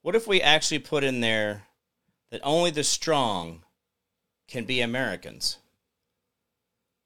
[0.00, 1.64] What if we actually put in there
[2.30, 3.64] that only the strong
[4.48, 5.58] can be Americans?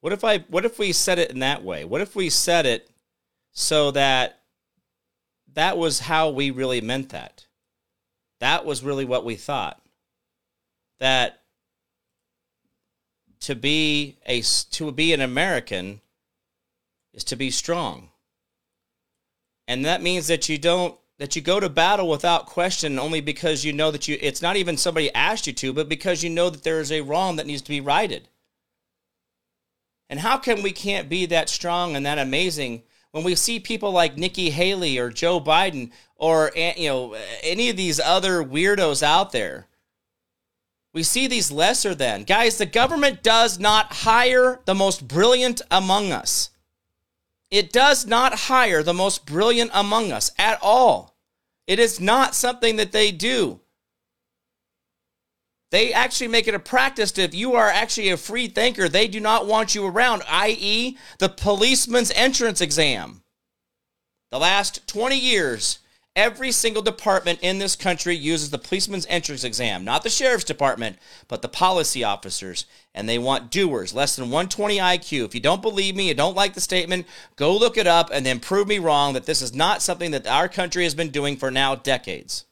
[0.01, 1.85] What if I what if we said it in that way?
[1.85, 2.89] What if we said it
[3.51, 4.43] so that
[5.55, 7.46] that was how we really meant that?
[8.41, 9.81] That was really what we thought.
[10.99, 11.43] That
[13.41, 16.01] to be a to be an American
[17.15, 18.11] is to be strong.
[19.69, 23.65] And that means that you don't that you go to battle without question only because
[23.65, 26.51] you know that you it's not even somebody asked you to, but because you know
[26.51, 28.29] that there is a wrong that needs to be righted.
[30.09, 32.83] And how can we can't be that strong and that amazing
[33.17, 37.77] when we see people like Nikki Haley or Joe Biden or you know any of
[37.79, 39.69] these other weirdos out there?
[40.93, 42.25] We see these lesser than.
[42.25, 46.51] Guys, the government does not hire the most brilliant among us.
[47.51, 51.17] It does not hire the most brilliant among us at all.
[51.67, 53.61] It is not something that they do.
[55.71, 59.09] They actually make it a practice that if you are actually a free thinker, they
[59.09, 63.23] do not want you around, i.e., the policeman's entrance exam.
[64.31, 65.81] The last 20 years,
[66.17, 70.97] Every single department in this country uses the policeman's entrance exam, not the sheriff's department,
[71.29, 72.65] but the policy officers.
[72.95, 75.27] And they want doers, less than 120 IQ.
[75.27, 77.07] If you don't believe me, you don't like the statement,
[77.37, 80.27] go look it up and then prove me wrong that this is not something that
[80.27, 82.47] our country has been doing for now decades.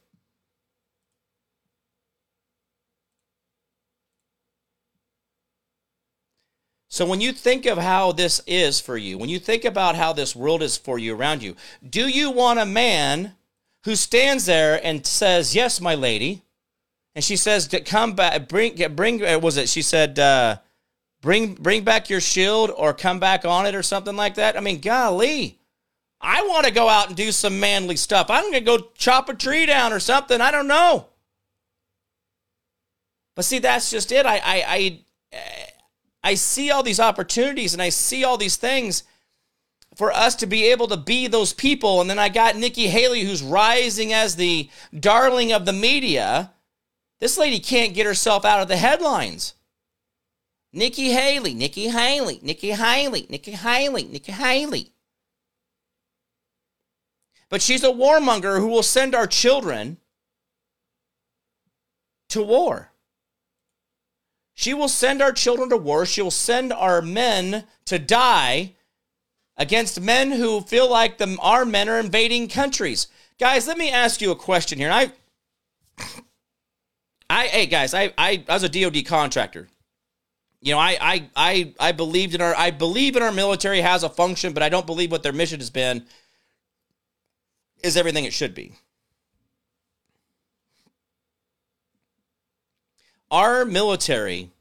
[6.94, 10.12] So when you think of how this is for you, when you think about how
[10.12, 11.56] this world is for you around you,
[11.90, 13.34] do you want a man
[13.84, 16.42] who stands there and says, "Yes, my lady,"
[17.16, 19.68] and she says, "To "Come back, bring, bring." uh, Was it?
[19.68, 20.58] She said, uh,
[21.20, 24.60] "Bring, bring back your shield, or come back on it, or something like that." I
[24.60, 25.58] mean, golly,
[26.20, 28.30] I want to go out and do some manly stuff.
[28.30, 30.40] I'm gonna go chop a tree down or something.
[30.40, 31.08] I don't know.
[33.34, 34.26] But see, that's just it.
[34.26, 35.00] I, I, I,
[36.24, 39.04] I see all these opportunities and I see all these things
[39.94, 42.00] for us to be able to be those people.
[42.00, 46.50] And then I got Nikki Haley, who's rising as the darling of the media.
[47.20, 49.54] This lady can't get herself out of the headlines.
[50.72, 54.92] Nikki Haley, Nikki Haley, Nikki Haley, Nikki Haley, Nikki Haley.
[57.50, 59.98] But she's a warmonger who will send our children
[62.30, 62.90] to war.
[64.54, 66.06] She will send our children to war.
[66.06, 68.72] She will send our men to die
[69.56, 73.08] against men who feel like the, our men are invading countries.
[73.38, 74.90] Guys, let me ask you a question here.
[74.90, 75.12] I,
[77.28, 79.68] I, hey guys, I, I, I was a DoD contractor.
[80.60, 84.02] You know, I, I, I, I believed in our, I believe in our military has
[84.02, 86.06] a function, but I don't believe what their mission has been
[87.82, 88.74] is everything it should be.
[93.34, 94.52] Our military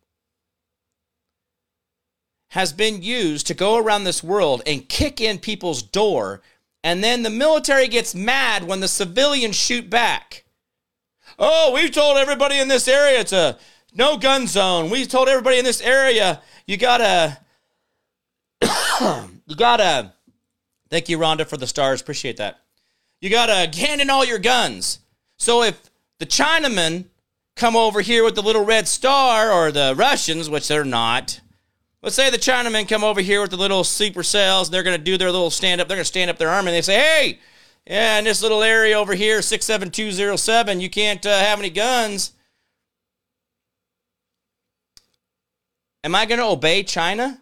[2.48, 6.42] has been used to go around this world and kick in people's door,
[6.84, 10.46] and then the military gets mad when the civilians shoot back.
[11.38, 13.60] Oh, we've told everybody in this area it's a
[13.94, 14.90] no gun zone.
[14.90, 17.38] We've told everybody in this area you gotta,
[19.46, 20.14] you gotta.
[20.90, 22.02] Thank you, Rhonda, for the stars.
[22.02, 22.60] Appreciate that.
[23.22, 24.98] You gotta hand in all your guns.
[25.38, 25.80] So if
[26.18, 27.06] the Chinamen
[27.56, 31.42] come over here with the little red star, or the Russians, which they're not.
[32.04, 34.68] Let's say the Chinamen come over here with the little sleeper cells.
[34.68, 35.88] And they're going to do their little stand up.
[35.88, 37.40] They're going to stand up their arm and they say, hey,
[37.88, 42.34] yeah, in this little area over here, 67207, you can't uh, have any guns.
[46.04, 47.42] Am I going to obey China?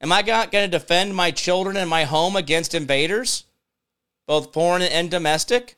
[0.00, 3.44] Am I going to defend my children and my home against invaders,
[4.26, 5.76] both foreign and domestic?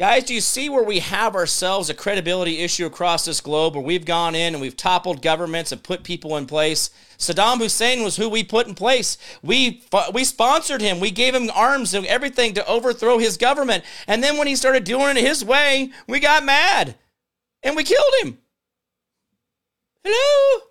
[0.00, 3.84] Guys, do you see where we have ourselves a credibility issue across this globe where
[3.84, 6.88] we've gone in and we've toppled governments and put people in place?
[7.18, 9.18] Saddam Hussein was who we put in place.
[9.42, 9.84] We
[10.14, 11.00] we sponsored him.
[11.00, 13.84] We gave him arms and everything to overthrow his government.
[14.06, 16.94] And then when he started doing it his way, we got mad
[17.62, 18.38] and we killed him.
[20.02, 20.62] Hello?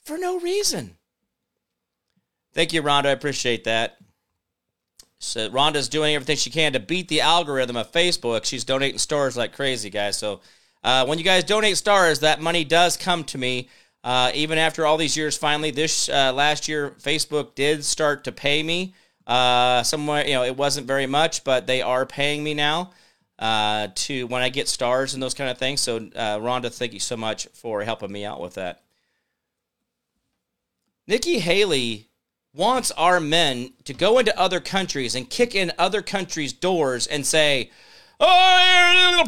[0.00, 0.96] For no reason.
[2.54, 3.08] Thank you, Rhonda.
[3.08, 3.98] I appreciate that.
[5.18, 8.44] So Rhonda's doing everything she can to beat the algorithm of Facebook.
[8.44, 10.16] She's donating stars like crazy, guys.
[10.18, 10.40] So
[10.84, 13.68] uh, when you guys donate stars, that money does come to me.
[14.04, 18.32] Uh, even after all these years, finally, this uh, last year, Facebook did start to
[18.32, 18.94] pay me.
[19.26, 22.92] Uh, somewhere, you know, it wasn't very much, but they are paying me now
[23.40, 25.80] uh, to when I get stars and those kind of things.
[25.80, 28.82] So, uh, Rhonda, thank you so much for helping me out with that.
[31.08, 32.08] Nikki Haley
[32.56, 37.26] wants our men to go into other countries and kick in other countries' doors and
[37.26, 37.70] say,
[38.18, 39.24] "Oh,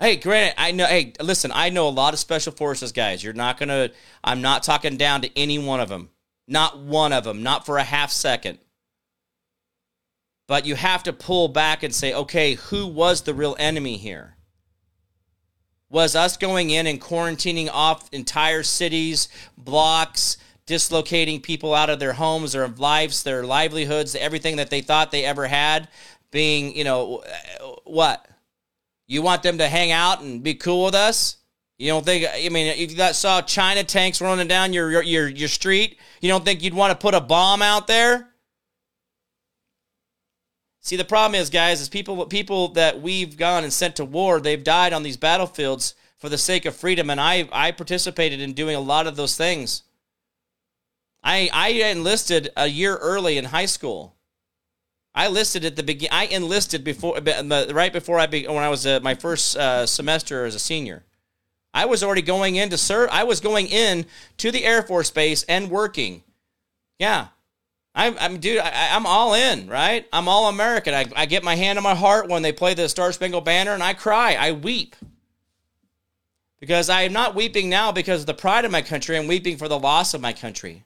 [0.00, 0.86] hey, granted, I know.
[0.86, 3.22] Hey, listen, I know a lot of special forces guys.
[3.22, 3.90] You're not gonna.
[4.24, 6.10] I'm not talking down to any one of them.
[6.48, 7.42] Not one of them.
[7.42, 8.58] Not for a half second.
[10.48, 14.36] But you have to pull back and say, okay, who was the real enemy here?
[15.92, 19.28] Was us going in and quarantining off entire cities,
[19.58, 25.10] blocks, dislocating people out of their homes, their lives, their livelihoods, everything that they thought
[25.10, 25.88] they ever had,
[26.30, 27.18] being, you know,
[27.60, 28.26] uh, what?
[29.06, 31.36] You want them to hang out and be cool with us?
[31.78, 32.26] You don't think?
[32.32, 36.44] I mean, if you saw China tanks running down your your your street, you don't
[36.44, 38.31] think you'd want to put a bomb out there?
[40.84, 44.40] See, the problem is, guys, is people people that we've gone and sent to war,
[44.40, 48.52] they've died on these battlefields for the sake of freedom, and I I participated in
[48.52, 49.84] doing a lot of those things.
[51.22, 54.16] I I enlisted a year early in high school.
[55.14, 56.08] I enlisted at the begin.
[56.10, 60.46] I enlisted before right before I be, when I was uh, my first uh, semester
[60.46, 61.04] as a senior.
[61.72, 63.08] I was already going in to serve.
[63.12, 64.06] I was going in
[64.38, 66.24] to the Air Force Base and working.
[66.98, 67.28] Yeah,
[67.94, 70.06] I'm, I'm dude, I, am all in, right?
[70.12, 70.94] I'm all American.
[70.94, 73.72] I, I get my hand on my heart when they play the Star Spangled Banner
[73.72, 74.34] and I cry.
[74.34, 74.96] I weep.
[76.58, 79.18] Because I am not weeping now because of the pride of my country.
[79.18, 80.84] I'm weeping for the loss of my country.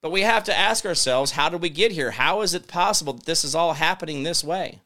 [0.00, 2.10] But we have to ask ourselves how did we get here?
[2.10, 4.80] How is it possible that this is all happening this way?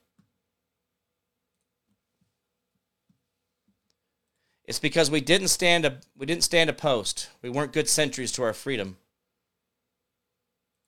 [4.66, 7.30] It's because we didn't stand a we didn't stand a post.
[7.40, 8.98] We weren't good sentries to our freedom.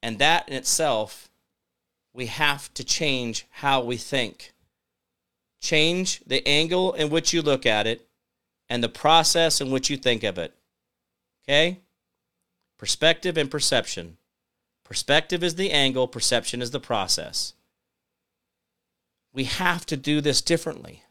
[0.02, 1.28] And that in itself,
[2.12, 4.52] we have to change how we think.
[5.60, 8.06] Change the angle in which you look at it
[8.68, 10.54] and the process in which you think of it.
[11.44, 11.80] Okay?
[12.78, 14.16] Perspective and perception.
[14.84, 17.54] Perspective is the angle, perception is the process.
[19.32, 21.02] We have to do this differently.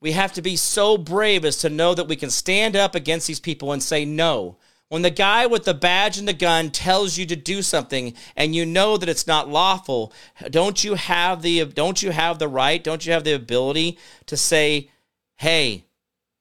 [0.00, 3.26] We have to be so brave as to know that we can stand up against
[3.26, 4.56] these people and say no.
[4.90, 8.56] When the guy with the badge and the gun tells you to do something and
[8.56, 10.12] you know that it's not lawful,
[10.50, 14.36] don't you have the don't you have the right, don't you have the ability to
[14.36, 14.90] say,
[15.36, 15.84] "Hey,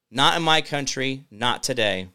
[0.10, 2.10] not in my country, not today."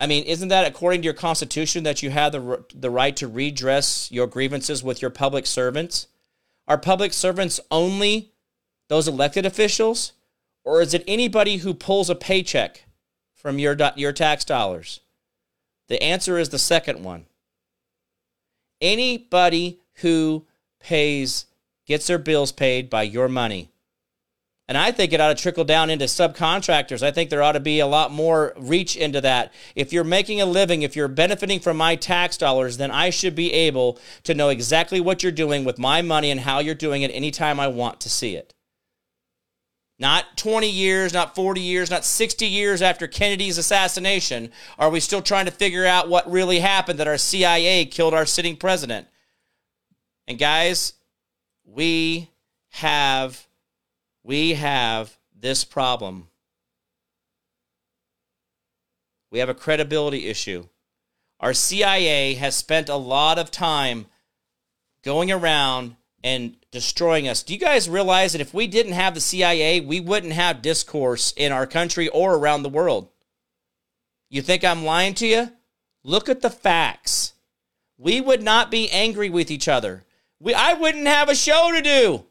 [0.00, 3.28] I mean, isn't that according to your constitution that you have the, the right to
[3.28, 6.06] redress your grievances with your public servants?
[6.66, 8.29] Are public servants only
[8.90, 10.12] those elected officials?
[10.64, 12.84] Or is it anybody who pulls a paycheck
[13.34, 15.00] from your, your tax dollars?
[15.88, 17.24] The answer is the second one.
[18.80, 20.44] Anybody who
[20.80, 21.46] pays,
[21.86, 23.70] gets their bills paid by your money.
[24.66, 27.02] And I think it ought to trickle down into subcontractors.
[27.02, 29.52] I think there ought to be a lot more reach into that.
[29.74, 33.34] If you're making a living, if you're benefiting from my tax dollars, then I should
[33.34, 37.02] be able to know exactly what you're doing with my money and how you're doing
[37.02, 38.54] it anytime I want to see it.
[40.00, 45.20] Not 20 years, not 40 years, not 60 years after Kennedy's assassination are we still
[45.20, 49.06] trying to figure out what really happened that our CIA killed our sitting president.
[50.26, 50.94] And guys,
[51.66, 52.30] we
[52.70, 53.46] have
[54.22, 56.28] we have this problem.
[59.30, 60.66] We have a credibility issue.
[61.40, 64.06] Our CIA has spent a lot of time
[65.02, 67.42] going around and destroying us.
[67.42, 71.32] Do you guys realize that if we didn't have the CIA, we wouldn't have discourse
[71.36, 73.08] in our country or around the world?
[74.28, 75.50] You think I'm lying to you?
[76.04, 77.32] Look at the facts.
[77.98, 80.04] We would not be angry with each other.
[80.38, 82.24] We, I wouldn't have a show to do.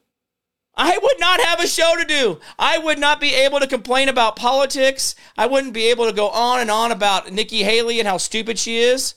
[0.76, 2.40] I would not have a show to do.
[2.58, 5.14] I would not be able to complain about politics.
[5.38, 8.58] I wouldn't be able to go on and on about Nikki Haley and how stupid
[8.58, 9.16] she is.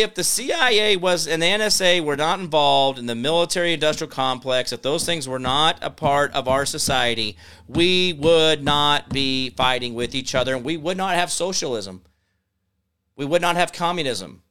[0.00, 4.72] If the CIA was and the NSA were not involved in the military industrial complex,
[4.72, 7.36] if those things were not a part of our society,
[7.66, 12.02] we would not be fighting with each other and we would not have socialism.
[13.16, 14.42] We would not have communism.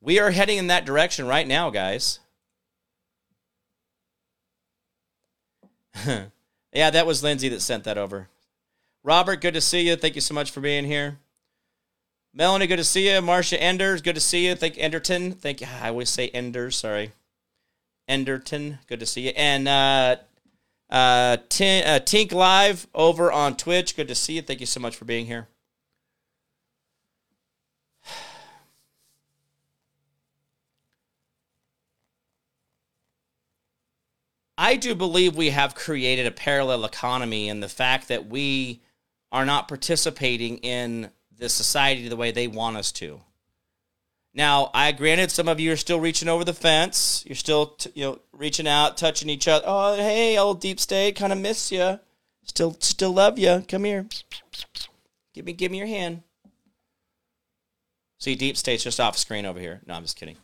[0.00, 2.18] We are heading in that direction right now, guys.
[6.06, 8.30] yeah, that was Lindsay that sent that over.
[9.04, 9.96] Robert, good to see you.
[9.96, 11.18] Thank you so much for being here.
[12.34, 13.20] Melanie, good to see you.
[13.20, 14.54] Marcia Enders, good to see you.
[14.54, 15.32] Thank Enderton.
[15.32, 15.66] Thank you.
[15.82, 17.12] I always say Enders, sorry.
[18.08, 19.32] Enderton, good to see you.
[19.36, 20.16] And uh,
[20.88, 24.42] uh, T- uh, Tink Live over on Twitch, good to see you.
[24.42, 25.48] Thank you so much for being here.
[34.56, 38.80] I do believe we have created a parallel economy in the fact that we
[39.30, 41.10] are not participating in
[41.42, 43.20] the society the way they want us to.
[44.32, 47.22] Now, I granted some of you are still reaching over the fence.
[47.26, 49.64] You're still, t- you know, reaching out, touching each other.
[49.66, 52.00] Oh, hey, old deep state, kind of miss you.
[52.44, 53.64] Still, still love you.
[53.68, 54.06] Come here.
[55.34, 56.22] Give me, give me your hand.
[58.18, 59.82] See, deep state's just off screen over here.
[59.86, 60.36] No, I'm just kidding.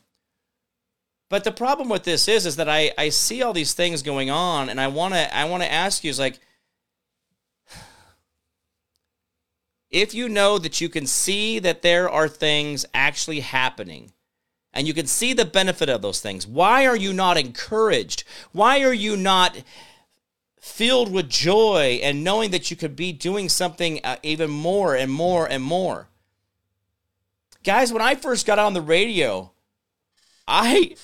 [1.30, 4.30] But the problem with this is, is that I, I see all these things going
[4.30, 6.40] on, and I wanna I wanna ask you is like,
[9.90, 14.12] if you know that you can see that there are things actually happening,
[14.72, 18.24] and you can see the benefit of those things, why are you not encouraged?
[18.52, 19.62] Why are you not
[20.60, 25.10] filled with joy and knowing that you could be doing something uh, even more and
[25.10, 26.08] more and more?
[27.64, 29.50] Guys, when I first got on the radio,
[30.46, 30.94] I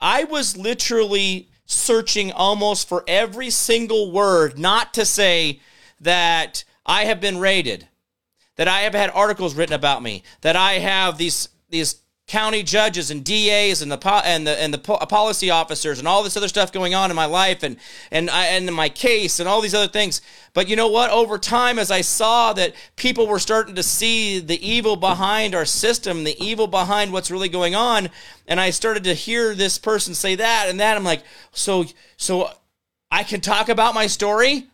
[0.00, 5.60] I was literally searching almost for every single word, not to say
[6.00, 7.88] that I have been raided,
[8.56, 13.10] that I have had articles written about me, that I have these these county judges
[13.10, 16.72] and DAs and the and the and the policy officers and all this other stuff
[16.72, 17.76] going on in my life and
[18.10, 20.22] and I, and my case and all these other things.
[20.54, 21.10] But you know what?
[21.10, 25.66] Over time, as I saw that people were starting to see the evil behind our
[25.66, 28.08] system, the evil behind what's really going on,
[28.48, 31.84] and I started to hear this person say that and that, I'm like, so
[32.16, 32.50] so
[33.10, 34.68] I can talk about my story.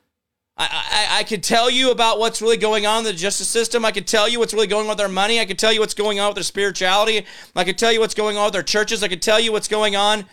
[0.61, 3.83] I, I, I could tell you about what's really going on in the justice system.
[3.83, 5.41] I could tell you what's really going on with their money.
[5.41, 7.25] I could tell you what's going on with their spirituality.
[7.57, 9.03] I could tell you what's going on with their churches.
[9.03, 10.27] I could tell you what's going on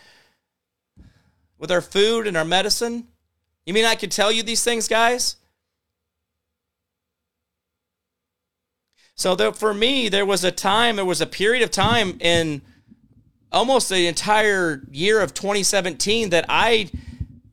[1.58, 3.08] with our food and our medicine.
[3.64, 5.36] You mean I could tell you these things, guys?
[9.14, 12.60] So there, for me, there was a time, there was a period of time in
[13.50, 16.90] almost the entire year of 2017 that I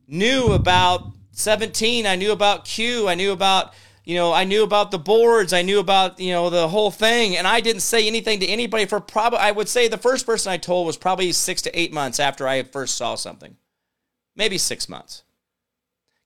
[0.06, 2.06] knew about 17.
[2.06, 3.08] I knew about Q.
[3.08, 3.74] I knew about,
[4.04, 5.52] you know, I knew about the boards.
[5.52, 7.36] I knew about, you know, the whole thing.
[7.36, 10.50] And I didn't say anything to anybody for probably, I would say the first person
[10.50, 13.54] I told was probably six to eight months after I first saw something.
[14.34, 15.24] Maybe six months.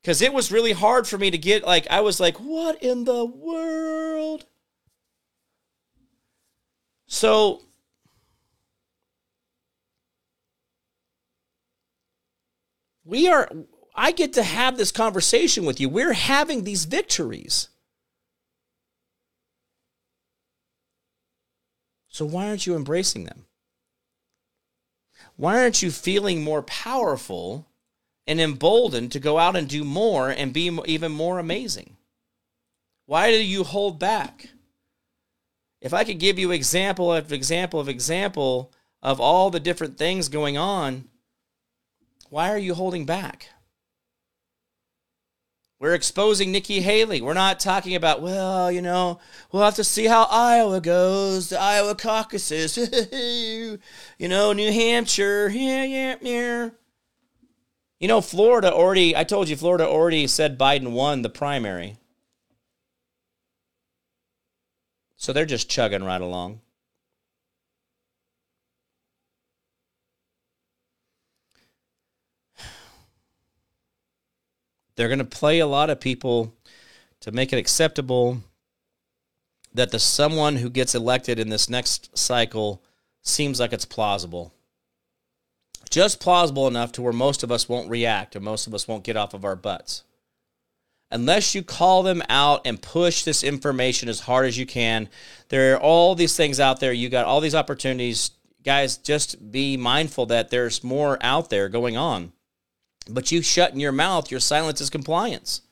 [0.01, 3.05] Because it was really hard for me to get, like, I was like, what in
[3.05, 4.47] the world?
[7.07, 7.63] So
[13.05, 13.51] we are
[14.01, 15.91] I get to have this conversation with you.
[15.91, 17.69] We're having these victories.
[22.09, 23.45] So why aren't you embracing them?
[25.37, 27.67] Why aren't you feeling more powerful
[28.27, 31.99] and emboldened to go out and do more and be even more amazing?
[33.05, 34.49] Why do you hold back?
[35.83, 38.73] If I could give you example of example of example
[39.03, 41.05] of all the different things going on,
[42.31, 43.51] why are you holding back?
[45.81, 47.23] We're exposing Nikki Haley.
[47.23, 49.19] We're not talking about, well, you know,
[49.51, 52.77] we'll have to see how Iowa goes, the Iowa caucuses,
[54.19, 56.69] you know, New Hampshire, yeah, yeah, yeah.
[57.99, 61.97] You know, Florida already, I told you, Florida already said Biden won the primary.
[65.17, 66.61] So they're just chugging right along.
[75.01, 76.53] They're going to play a lot of people
[77.21, 78.43] to make it acceptable
[79.73, 82.83] that the someone who gets elected in this next cycle
[83.23, 84.53] seems like it's plausible.
[85.89, 89.03] Just plausible enough to where most of us won't react or most of us won't
[89.03, 90.05] get off of our butts
[91.11, 95.09] unless you call them out and push this information as hard as you can,
[95.49, 96.93] there are all these things out there.
[96.93, 98.31] You got all these opportunities.
[98.65, 102.33] Guys, just be mindful that there's more out there going on.
[103.09, 105.63] But you shut in your mouth, your silence is compliance.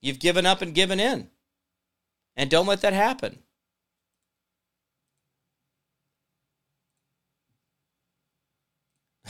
[0.00, 1.28] You've given up and given in.
[2.36, 3.40] And don't let that happen.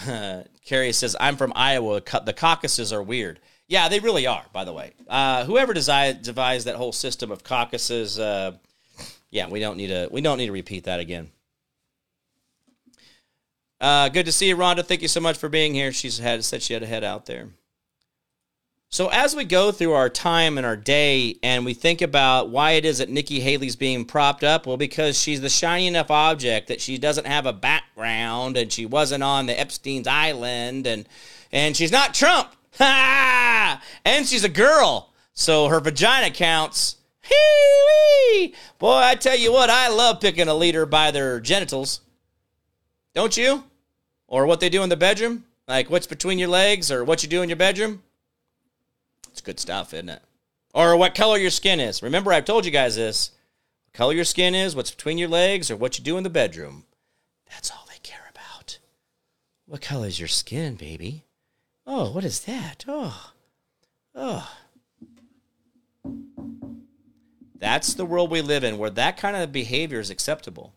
[0.64, 2.02] Carrie says, I'm from Iowa.
[2.24, 3.40] The caucuses are weird.
[3.66, 4.44] Yeah, they really are.
[4.52, 8.52] By the way, uh, whoever devised, that whole system of caucuses, uh,
[9.30, 11.30] yeah, we don't need to we don't need to repeat that again.
[13.80, 14.84] Uh, good to see you, Rhonda.
[14.84, 15.92] Thank you so much for being here.
[15.92, 17.48] She's had said she had to head out there.
[18.90, 22.72] So as we go through our time and our day, and we think about why
[22.72, 26.68] it is that Nikki Haley's being propped up, well, because she's the shiny enough object
[26.68, 31.06] that she doesn't have a background, and she wasn't on the Epstein's Island, and
[31.52, 32.52] and she's not Trump.
[34.04, 36.96] And she's a girl, so her vagina counts.
[38.78, 42.00] Boy, I tell you what, I love picking a leader by their genitals.
[43.18, 43.64] Don't you?
[44.28, 45.42] Or what they do in the bedroom?
[45.66, 48.04] Like what's between your legs or what you do in your bedroom?
[49.32, 50.22] It's good stuff, isn't it?
[50.72, 52.00] Or what color your skin is.
[52.00, 53.32] Remember, I've told you guys this.
[53.92, 56.84] Color your skin is, what's between your legs, or what you do in the bedroom.
[57.50, 58.78] That's all they care about.
[59.66, 61.24] What color is your skin, baby?
[61.88, 62.84] Oh, what is that?
[62.86, 63.32] Oh,
[64.14, 64.48] oh.
[67.56, 70.72] That's the world we live in where that kind of behavior is acceptable.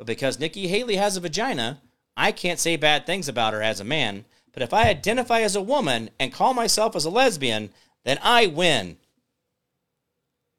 [0.00, 1.82] But because Nikki Haley has a vagina,
[2.16, 4.24] I can't say bad things about her as a man.
[4.50, 7.68] But if I identify as a woman and call myself as a lesbian,
[8.04, 8.96] then I win.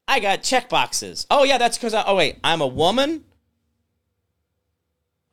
[0.08, 1.26] I got check boxes.
[1.32, 3.24] Oh, yeah, that's because I, oh, wait, I'm a woman.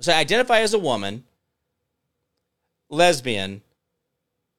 [0.00, 1.24] So I identify as a woman,
[2.88, 3.60] lesbian,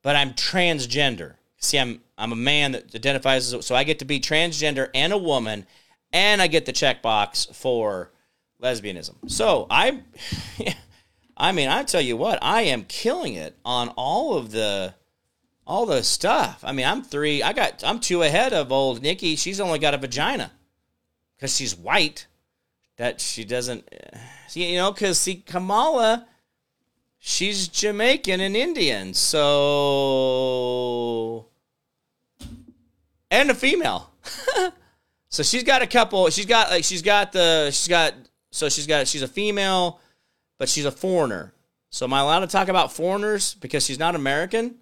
[0.03, 1.37] but I'm transgender.
[1.57, 5.11] See, I'm I'm a man that identifies as so I get to be transgender and
[5.11, 5.65] a woman,
[6.13, 8.11] and I get the checkbox for
[8.61, 9.15] lesbianism.
[9.27, 10.01] So I,
[11.37, 14.93] I mean, I tell you what, I am killing it on all of the,
[15.65, 16.63] all the stuff.
[16.63, 17.43] I mean, I'm three.
[17.43, 19.35] I got I'm two ahead of old Nikki.
[19.35, 20.51] She's only got a vagina
[21.35, 22.27] because she's white.
[22.97, 23.87] That she doesn't,
[24.47, 26.27] see, you know, because see Kamala
[27.19, 29.49] she's Jamaican and Indian, so
[33.29, 34.09] and a female.
[35.29, 36.29] so she's got a couple.
[36.29, 38.13] She's got like she's got the she's got
[38.51, 39.99] so she's got she's a female,
[40.57, 41.53] but she's a foreigner.
[41.89, 44.75] So am I allowed to talk about foreigners because she's not American?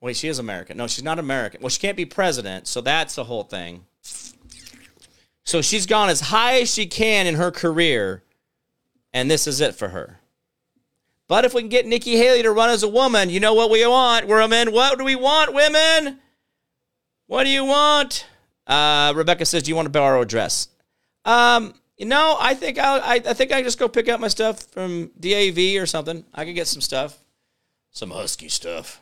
[0.00, 0.76] Wait, she is American.
[0.76, 1.60] No, she's not American.
[1.60, 3.84] Well, she can't be president, so that's the whole thing.
[5.44, 8.22] So she's gone as high as she can in her career,
[9.12, 10.20] and this is it for her.
[11.26, 13.70] But if we can get Nikki Haley to run as a woman, you know what
[13.70, 14.72] we want, women?
[14.72, 16.18] What do we want, women?
[17.26, 18.26] What do you want?
[18.66, 20.68] Uh, Rebecca says, "Do you want to borrow a dress?"
[21.24, 24.28] Um, you know, I think I'll, I, I think I just go pick up my
[24.28, 26.24] stuff from DAV or something.
[26.34, 27.18] I could get some stuff,
[27.90, 29.00] some husky stuff.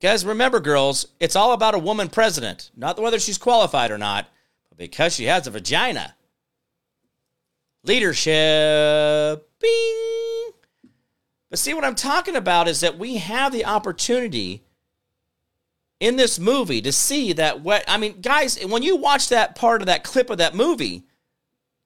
[0.00, 4.26] Guys, remember, girls, it's all about a woman president, not whether she's qualified or not,
[4.68, 6.14] but because she has a vagina.
[7.84, 9.48] Leadership.
[9.60, 10.50] Bing.
[11.48, 14.63] But see, what I'm talking about is that we have the opportunity
[16.04, 19.80] in this movie to see that what I mean, guys, when you watch that part
[19.80, 21.04] of that clip of that movie,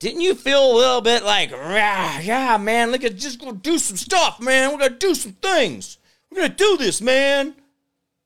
[0.00, 3.96] didn't you feel a little bit like, yeah, man, look at just go do some
[3.96, 4.72] stuff, man.
[4.72, 5.98] We're gonna do some things.
[6.30, 7.54] We're gonna do this, man.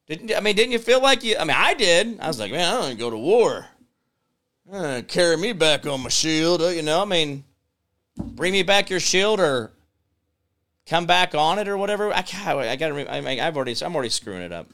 [0.06, 0.56] Didn't I mean?
[0.56, 1.36] Didn't you feel like you?
[1.38, 2.18] I mean, I did.
[2.20, 3.66] I was like, man, I don't go to war.
[4.72, 7.02] Uh, carry me back on my shield, uh, you know.
[7.02, 7.44] I mean,
[8.16, 9.72] bring me back your shield or
[10.86, 12.10] come back on it or whatever.
[12.14, 13.14] I, I got to.
[13.14, 13.76] I mean, I've already.
[13.84, 14.70] I'm already screwing it up.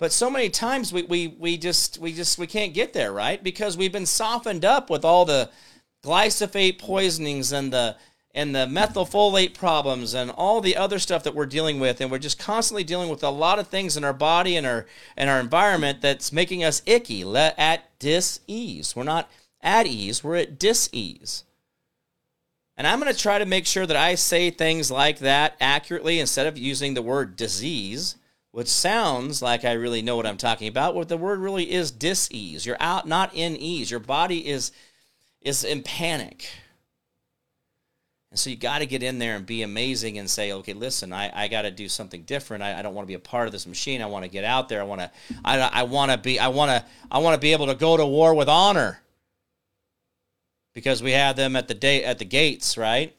[0.00, 3.40] But so many times we, we, we just we just we can't get there, right?
[3.40, 5.50] Because we've been softened up with all the
[6.02, 7.96] glyphosate poisonings and the
[8.34, 12.00] and the methylfolate problems and all the other stuff that we're dealing with.
[12.00, 14.86] And we're just constantly dealing with a lot of things in our body and our
[15.16, 18.96] and our environment that's making us icky at dis-ease.
[18.96, 19.30] We're not
[19.62, 21.44] at ease we're at dis-ease.
[22.76, 26.18] And i'm going to try to make sure that i say things like that accurately
[26.18, 28.16] instead of using the word disease
[28.52, 31.90] which sounds like i really know what i'm talking about what the word really is
[31.90, 34.72] dis-ease you're out not in ease your body is
[35.40, 36.48] is in panic
[38.30, 41.12] and so you got to get in there and be amazing and say, okay, listen,
[41.12, 42.62] I, I got to do something different.
[42.62, 44.00] I, I don't want to be a part of this machine.
[44.00, 44.80] I want to get out there.
[44.80, 45.10] I want to,
[45.44, 47.96] I, I want to be, I want to, I want to be able to go
[47.96, 49.00] to war with honor
[50.74, 53.16] because we have them at the day at the gates, right?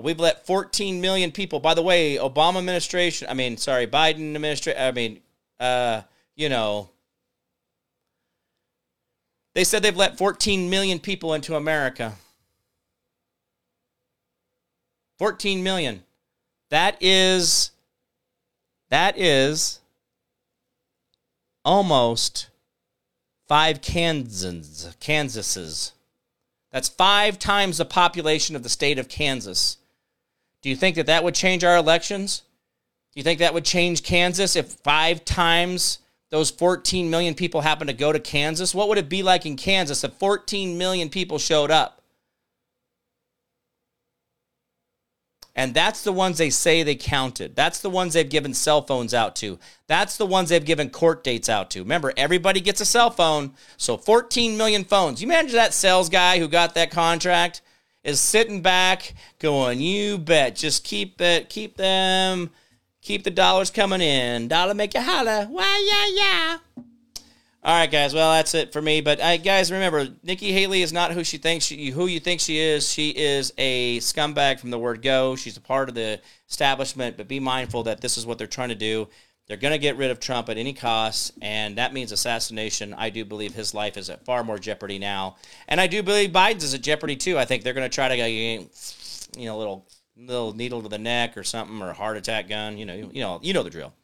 [0.00, 1.60] We've let 14 million people.
[1.60, 3.28] By the way, Obama administration.
[3.28, 4.80] I mean, sorry, Biden administration.
[4.80, 5.20] I mean,
[5.58, 6.02] uh,
[6.36, 6.90] you know,
[9.54, 12.14] they said they've let 14 million people into America.
[15.18, 16.04] 14 million.
[16.70, 17.72] That is
[18.90, 19.80] that is
[21.64, 22.48] almost
[23.48, 25.92] five Kansans, Kansases.
[26.70, 29.78] That's five times the population of the state of Kansas.
[30.62, 32.42] Do you think that that would change our elections?
[33.12, 35.98] Do you think that would change Kansas if five times
[36.30, 38.74] those 14 million people happen to go to Kansas?
[38.74, 42.02] What would it be like in Kansas if 14 million people showed up?
[45.58, 47.56] And that's the ones they say they counted.
[47.56, 49.58] That's the ones they've given cell phones out to.
[49.88, 51.80] That's the ones they've given court dates out to.
[51.80, 53.54] Remember, everybody gets a cell phone.
[53.76, 55.20] So 14 million phones.
[55.20, 57.62] You imagine that sales guy who got that contract
[58.08, 60.56] is sitting back going, you bet.
[60.56, 62.50] Just keep it, keep them,
[63.02, 64.48] keep the dollars coming in.
[64.48, 65.46] Dollar make you holla.
[65.46, 66.84] Why, yeah, yeah.
[67.62, 68.14] All right, guys.
[68.14, 69.02] Well, that's it for me.
[69.02, 72.40] But uh, guys, remember, Nikki Haley is not who she thinks she, who you think
[72.40, 72.88] she is.
[72.88, 75.36] She is a scumbag from the word go.
[75.36, 77.18] She's a part of the establishment.
[77.18, 79.08] But be mindful that this is what they're trying to do.
[79.48, 82.92] They're going to get rid of Trump at any cost, and that means assassination.
[82.92, 85.36] I do believe his life is at far more jeopardy now,
[85.66, 87.38] and I do believe Biden's is at jeopardy too.
[87.38, 88.28] I think they're going to try to get,
[89.36, 89.86] you know, little
[90.18, 92.76] little needle to the neck or something, or a heart attack gun.
[92.76, 93.94] You know, you know, you know the drill.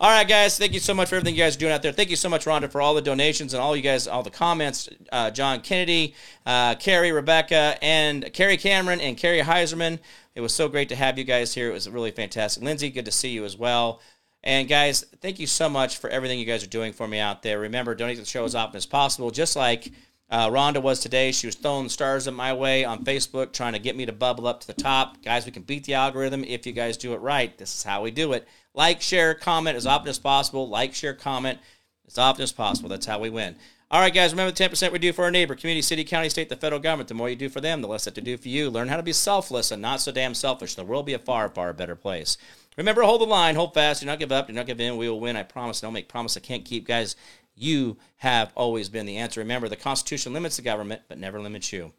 [0.00, 0.58] All right, guys.
[0.58, 1.92] Thank you so much for everything you guys are doing out there.
[1.92, 4.30] Thank you so much, Rhonda, for all the donations and all you guys, all the
[4.30, 4.88] comments.
[5.10, 6.14] Uh, John Kennedy,
[6.44, 10.00] uh, Carrie, Rebecca, and Carrie Cameron and Carrie Heiserman.
[10.34, 11.70] It was so great to have you guys here.
[11.70, 12.62] It was really fantastic.
[12.62, 14.00] Lindsay, good to see you as well.
[14.44, 17.42] And guys, thank you so much for everything you guys are doing for me out
[17.42, 17.60] there.
[17.60, 19.92] Remember, donate to the show as often as possible, just like
[20.30, 21.30] uh, Rhonda was today.
[21.30, 24.48] She was throwing stars at my way on Facebook, trying to get me to bubble
[24.48, 25.22] up to the top.
[25.22, 27.56] Guys, we can beat the algorithm if you guys do it right.
[27.56, 28.48] This is how we do it.
[28.74, 30.68] Like, share, comment as often as possible.
[30.68, 31.58] Like, share, comment
[32.06, 32.88] as often as possible.
[32.88, 33.56] That's how we win.
[33.92, 36.48] All right, guys, remember the 10% we do for our neighbor, community, city, county, state,
[36.48, 37.08] the federal government.
[37.08, 38.70] The more you do for them, the less that to do for you.
[38.70, 40.74] Learn how to be selfless and not so damn selfish.
[40.74, 42.38] The world will be a far, far better place.
[42.76, 44.96] Remember, hold the line, hold fast, do not give up, do not give in.
[44.96, 45.36] We will win.
[45.36, 45.80] I promise.
[45.80, 46.86] Don't make promise I can't keep.
[46.86, 47.16] Guys,
[47.54, 49.40] you have always been the answer.
[49.40, 51.92] Remember, the Constitution limits the government, but never limits you.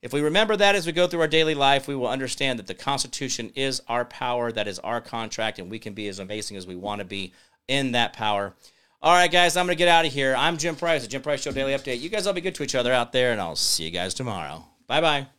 [0.00, 2.66] If we remember that as we go through our daily life, we will understand that
[2.66, 6.56] the Constitution is our power, that is our contract, and we can be as amazing
[6.56, 7.32] as we want to be
[7.68, 8.54] in that power.
[9.02, 10.34] All right, guys, I'm going to get out of here.
[10.36, 12.00] I'm Jim Price, the Jim Price Show Daily Update.
[12.00, 14.14] You guys all be good to each other out there, and I'll see you guys
[14.14, 14.64] tomorrow.
[14.86, 15.33] Bye bye.